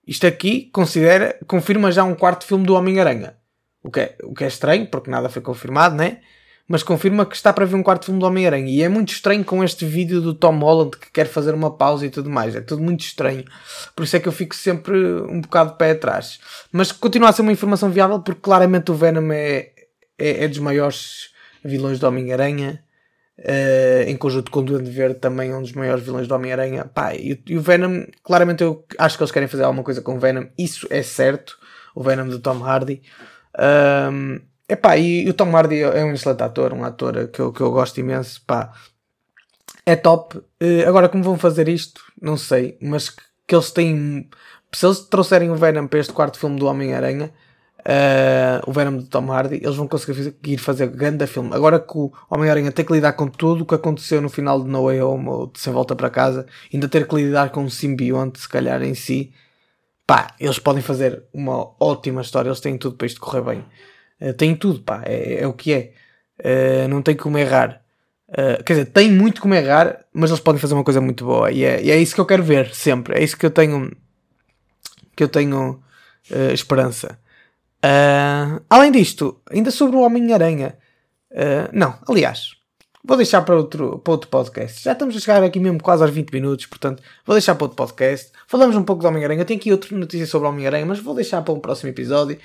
Isto 0.06 0.26
aqui 0.26 0.68
considera, 0.70 1.38
confirma 1.46 1.90
já 1.90 2.04
um 2.04 2.14
quarto 2.14 2.44
filme 2.44 2.66
do 2.66 2.74
Homem-Aranha. 2.74 3.36
O 3.82 3.90
que, 3.90 4.00
é, 4.00 4.16
o 4.22 4.34
que 4.34 4.44
é 4.44 4.48
estranho, 4.48 4.86
porque 4.86 5.10
nada 5.10 5.28
foi 5.28 5.40
confirmado, 5.40 5.94
né? 5.94 6.20
Mas 6.66 6.82
confirma 6.82 7.26
que 7.26 7.36
está 7.36 7.52
para 7.52 7.66
ver 7.66 7.76
um 7.76 7.82
quarto 7.82 8.06
filme 8.06 8.18
do 8.18 8.26
Homem-Aranha. 8.26 8.70
E 8.70 8.82
é 8.82 8.88
muito 8.88 9.12
estranho 9.12 9.44
com 9.44 9.62
este 9.62 9.84
vídeo 9.84 10.20
do 10.20 10.32
Tom 10.32 10.58
Holland 10.58 10.96
que 10.96 11.10
quer 11.12 11.26
fazer 11.26 11.52
uma 11.52 11.70
pausa 11.70 12.06
e 12.06 12.10
tudo 12.10 12.30
mais. 12.30 12.56
É 12.56 12.60
tudo 12.60 12.82
muito 12.82 13.00
estranho. 13.00 13.44
Por 13.94 14.04
isso 14.04 14.16
é 14.16 14.20
que 14.20 14.28
eu 14.28 14.32
fico 14.32 14.54
sempre 14.54 14.96
um 14.96 15.42
bocado 15.42 15.72
de 15.72 15.78
pé 15.78 15.90
atrás. 15.90 16.38
Mas 16.72 16.90
continua 16.90 17.28
a 17.28 17.32
ser 17.32 17.42
uma 17.42 17.52
informação 17.52 17.90
viável 17.90 18.20
porque 18.20 18.40
claramente 18.40 18.90
o 18.90 18.94
Venom 18.94 19.30
é, 19.30 19.72
é, 20.18 20.44
é 20.44 20.48
dos 20.48 20.58
maiores 20.58 21.30
vilões 21.62 21.98
do 21.98 22.06
Homem-Aranha. 22.06 22.82
Uh, 23.36 24.08
em 24.08 24.16
conjunto 24.16 24.48
com 24.48 24.60
o 24.60 24.62
Duende 24.62 24.88
Verde, 24.88 25.18
também 25.18 25.52
um 25.52 25.60
dos 25.60 25.72
maiores 25.72 26.04
vilões 26.04 26.28
do 26.28 26.34
Homem-Aranha. 26.34 26.88
E, 27.18 27.42
e, 27.48 27.58
o 27.58 27.60
Venom, 27.60 28.04
claramente 28.22 28.62
eu 28.62 28.86
acho 28.96 29.16
que 29.16 29.24
eles 29.24 29.32
querem 29.32 29.48
fazer 29.48 29.64
alguma 29.64 29.82
coisa 29.82 30.00
com 30.00 30.14
o 30.14 30.20
Venom, 30.20 30.46
isso 30.56 30.86
é 30.88 31.02
certo. 31.02 31.58
O 31.96 32.02
Venom 32.02 32.28
do 32.28 32.38
Tom 32.38 32.62
Hardy. 32.64 33.02
Um, 33.58 34.40
epá, 34.68 34.96
e, 34.96 35.24
e 35.24 35.30
o 35.30 35.34
Tom 35.34 35.54
Hardy 35.56 35.80
é 35.82 36.04
um 36.04 36.12
excelente 36.12 36.42
ator, 36.42 36.72
um 36.72 36.84
ator 36.84 37.28
que 37.28 37.40
eu, 37.40 37.52
que 37.52 37.60
eu 37.60 37.70
gosto 37.70 37.98
imenso. 38.00 38.42
Pá, 38.46 38.72
é 39.86 39.96
top. 39.96 40.38
Uh, 40.38 40.88
agora, 40.88 41.08
como 41.08 41.22
vão 41.24 41.38
fazer 41.38 41.68
isto, 41.68 42.00
não 42.20 42.36
sei, 42.36 42.78
mas 42.80 43.10
que, 43.10 43.22
que 43.46 43.54
eles 43.54 43.70
têm. 43.70 44.28
Se 44.72 44.86
eles 44.86 45.00
trouxerem 45.00 45.50
o 45.50 45.56
Venom 45.56 45.86
para 45.86 46.00
este 46.00 46.12
quarto 46.12 46.38
filme 46.38 46.58
do 46.58 46.66
Homem-Aranha, 46.66 47.32
uh, 47.80 48.68
o 48.68 48.72
Venom 48.72 48.98
de 48.98 49.04
Tom 49.06 49.30
Hardy, 49.30 49.56
eles 49.62 49.76
vão 49.76 49.86
conseguir 49.86 50.58
fazer 50.58 50.88
grande 50.88 51.26
filme. 51.26 51.54
Agora 51.54 51.78
que 51.78 51.96
o 51.96 52.12
Homem-Aranha 52.28 52.72
tem 52.72 52.84
que 52.84 52.92
lidar 52.92 53.12
com 53.12 53.28
tudo 53.28 53.62
o 53.62 53.66
que 53.66 53.74
aconteceu 53.74 54.20
no 54.20 54.28
final 54.28 54.62
de 54.62 54.68
No 54.68 54.84
Way 54.86 55.02
Home 55.02 55.28
ou 55.28 55.46
de 55.46 55.60
Sem 55.60 55.72
Volta 55.72 55.94
para 55.94 56.10
Casa, 56.10 56.46
ainda 56.72 56.88
ter 56.88 57.06
que 57.06 57.14
lidar 57.14 57.50
com 57.50 57.62
um 57.62 57.70
simbionte, 57.70 58.40
se 58.40 58.48
calhar 58.48 58.82
em 58.82 58.94
si, 58.94 59.32
pá, 60.06 60.34
eles 60.40 60.58
podem 60.58 60.82
fazer 60.82 61.22
uma 61.32 61.70
ótima 61.80 62.22
história, 62.22 62.48
eles 62.48 62.60
têm 62.60 62.76
tudo 62.78 62.96
para 62.96 63.06
isto 63.06 63.20
correr 63.20 63.42
bem. 63.42 63.64
Uh, 64.24 64.32
têm 64.32 64.56
tudo, 64.56 64.80
pá, 64.80 65.02
é, 65.04 65.42
é 65.42 65.46
o 65.46 65.52
que 65.52 65.72
é. 65.72 65.92
Uh, 66.40 66.88
não 66.88 67.02
tem 67.02 67.14
como 67.14 67.36
errar. 67.36 67.82
Uh, 68.28 68.62
quer 68.64 68.72
dizer, 68.72 68.86
tem 68.86 69.10
muito 69.10 69.42
como 69.42 69.54
errar, 69.54 70.04
mas 70.12 70.30
eles 70.30 70.40
podem 70.40 70.60
fazer 70.60 70.72
uma 70.72 70.82
coisa 70.82 71.00
muito 71.00 71.24
boa 71.26 71.52
e 71.52 71.62
é, 71.62 71.82
e 71.82 71.90
é 71.90 71.98
isso 71.98 72.14
que 72.14 72.20
eu 72.20 72.26
quero 72.26 72.42
ver 72.42 72.74
sempre. 72.74 73.18
É 73.18 73.22
isso 73.22 73.36
que 73.36 73.44
eu 73.44 73.50
tenho 73.50 73.92
que 75.14 75.22
eu 75.22 75.28
tenho 75.28 75.80
esperança. 76.52 77.18
Além 78.68 78.90
disto, 78.90 79.40
ainda 79.48 79.70
sobre 79.70 79.94
o 79.94 80.00
Homem-Aranha. 80.00 80.76
Não, 81.72 81.96
aliás, 82.08 82.56
vou 83.04 83.16
deixar 83.16 83.42
para 83.42 83.54
outro, 83.54 84.00
para 84.00 84.10
outro 84.10 84.28
podcast. 84.28 84.82
Já 84.82 84.92
estamos 84.92 85.14
a 85.14 85.20
chegar 85.20 85.44
aqui 85.44 85.60
mesmo 85.60 85.80
quase 85.80 86.02
aos 86.02 86.10
20 86.10 86.32
minutos, 86.32 86.66
portanto, 86.66 87.00
vou 87.24 87.34
deixar 87.34 87.54
para 87.54 87.66
outro 87.66 87.76
podcast. 87.76 88.32
Falamos 88.48 88.74
um 88.74 88.82
pouco 88.82 89.02
do 89.02 89.08
Homem-Aranha. 89.08 89.44
Tenho 89.44 89.60
aqui 89.60 89.70
outra 89.70 89.96
notícia 89.96 90.26
sobre 90.26 90.48
o 90.48 90.50
Homem-Aranha, 90.50 90.86
mas 90.86 90.98
vou 90.98 91.14
deixar 91.14 91.42
para 91.42 91.54
um 91.54 91.60
próximo 91.60 91.90
episódio 91.90 92.38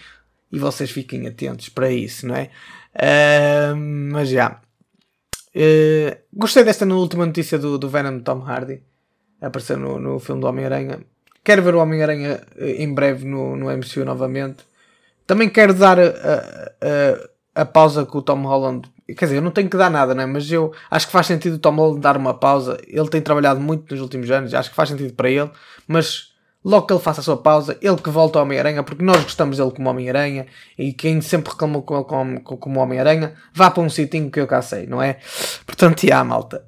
e 0.51 0.59
vocês 0.59 0.91
fiquem 0.91 1.27
atentos 1.27 1.69
para 1.69 1.91
isso, 1.91 2.27
não 2.27 2.35
é? 2.35 2.49
Uh, 2.95 3.75
mas 4.11 4.29
já. 4.29 4.59
Uh, 5.55 6.17
gostei 6.33 6.63
desta 6.63 6.85
última 6.85 7.25
notícia 7.25 7.57
do, 7.57 7.77
do 7.77 7.89
Venom 7.89 8.17
de 8.17 8.23
Tom 8.23 8.41
Hardy 8.41 8.81
aparecer 9.41 9.77
no, 9.77 9.99
no 9.99 10.19
filme 10.19 10.41
do 10.41 10.47
Homem-Aranha. 10.47 10.99
Quero 11.43 11.63
ver 11.63 11.75
o 11.75 11.79
Homem-Aranha 11.79 12.41
em 12.57 12.93
breve 12.93 13.25
no, 13.25 13.55
no 13.55 13.65
MCU 13.65 14.03
novamente. 14.03 14.65
Também 15.25 15.49
quero 15.49 15.73
dar 15.73 15.99
a, 15.99 16.03
a, 17.55 17.61
a, 17.61 17.65
pausa 17.65 18.05
com 18.05 18.17
o 18.17 18.21
Tom 18.21 18.41
Holland. 18.43 18.89
Quer 19.07 19.25
dizer, 19.25 19.37
eu 19.37 19.41
não 19.41 19.51
tenho 19.51 19.69
que 19.69 19.77
dar 19.77 19.89
nada, 19.89 20.13
né? 20.13 20.25
mas 20.25 20.51
eu 20.51 20.73
acho 20.91 21.07
que 21.07 21.11
faz 21.11 21.27
sentido 21.27 21.55
o 21.55 21.59
Tom 21.59 21.75
Holland 21.75 22.01
dar 22.01 22.17
uma 22.17 22.33
pausa. 22.33 22.77
Ele 22.87 23.07
tem 23.09 23.21
trabalhado 23.21 23.59
muito 23.59 23.91
nos 23.91 24.01
últimos 24.01 24.29
anos, 24.29 24.53
acho 24.53 24.69
que 24.69 24.75
faz 24.75 24.89
sentido 24.89 25.13
para 25.13 25.29
ele. 25.29 25.49
Mas 25.87 26.28
logo 26.63 26.85
que 26.85 26.93
ele 26.93 27.01
faça 27.01 27.21
a 27.21 27.23
sua 27.23 27.37
pausa, 27.37 27.77
ele 27.81 27.95
que 27.97 28.09
volta 28.09 28.39
ao 28.39 28.45
Homem-Aranha, 28.45 28.83
porque 28.83 29.03
nós 29.03 29.23
gostamos 29.23 29.57
dele 29.57 29.71
como 29.71 29.89
Homem-Aranha, 29.89 30.45
e 30.77 30.93
quem 30.93 31.21
sempre 31.21 31.51
reclamou 31.51 31.81
com 31.81 31.95
ele 31.95 32.03
como, 32.03 32.41
como 32.41 32.79
Homem-Aranha, 32.79 33.33
vá 33.53 33.71
para 33.71 33.83
um 33.83 33.89
sitinho 33.89 34.29
que 34.29 34.39
eu 34.39 34.47
cá 34.47 34.61
sei, 34.61 34.85
não 34.85 35.01
é? 35.01 35.17
Portanto, 35.65 36.05
já, 36.05 36.23
malta. 36.23 36.63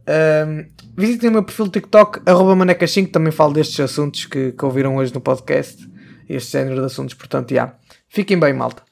Um, 0.47 0.65
visitem 0.97 1.29
o 1.29 1.33
meu 1.33 1.43
perfil 1.43 1.67
TikTok, 1.69 2.21
arroba 2.25 2.55
maneca5, 2.55 3.11
também 3.11 3.31
falo 3.31 3.53
destes 3.53 3.79
assuntos 3.79 4.25
que, 4.25 4.53
que 4.53 4.65
ouviram 4.65 4.95
hoje 4.95 5.13
no 5.13 5.21
podcast, 5.21 5.89
este 6.29 6.53
género 6.53 6.79
de 6.79 6.85
assuntos, 6.85 7.13
portanto, 7.13 7.53
já. 7.53 7.75
Fiquem 8.07 8.39
bem, 8.39 8.53
malta. 8.53 8.83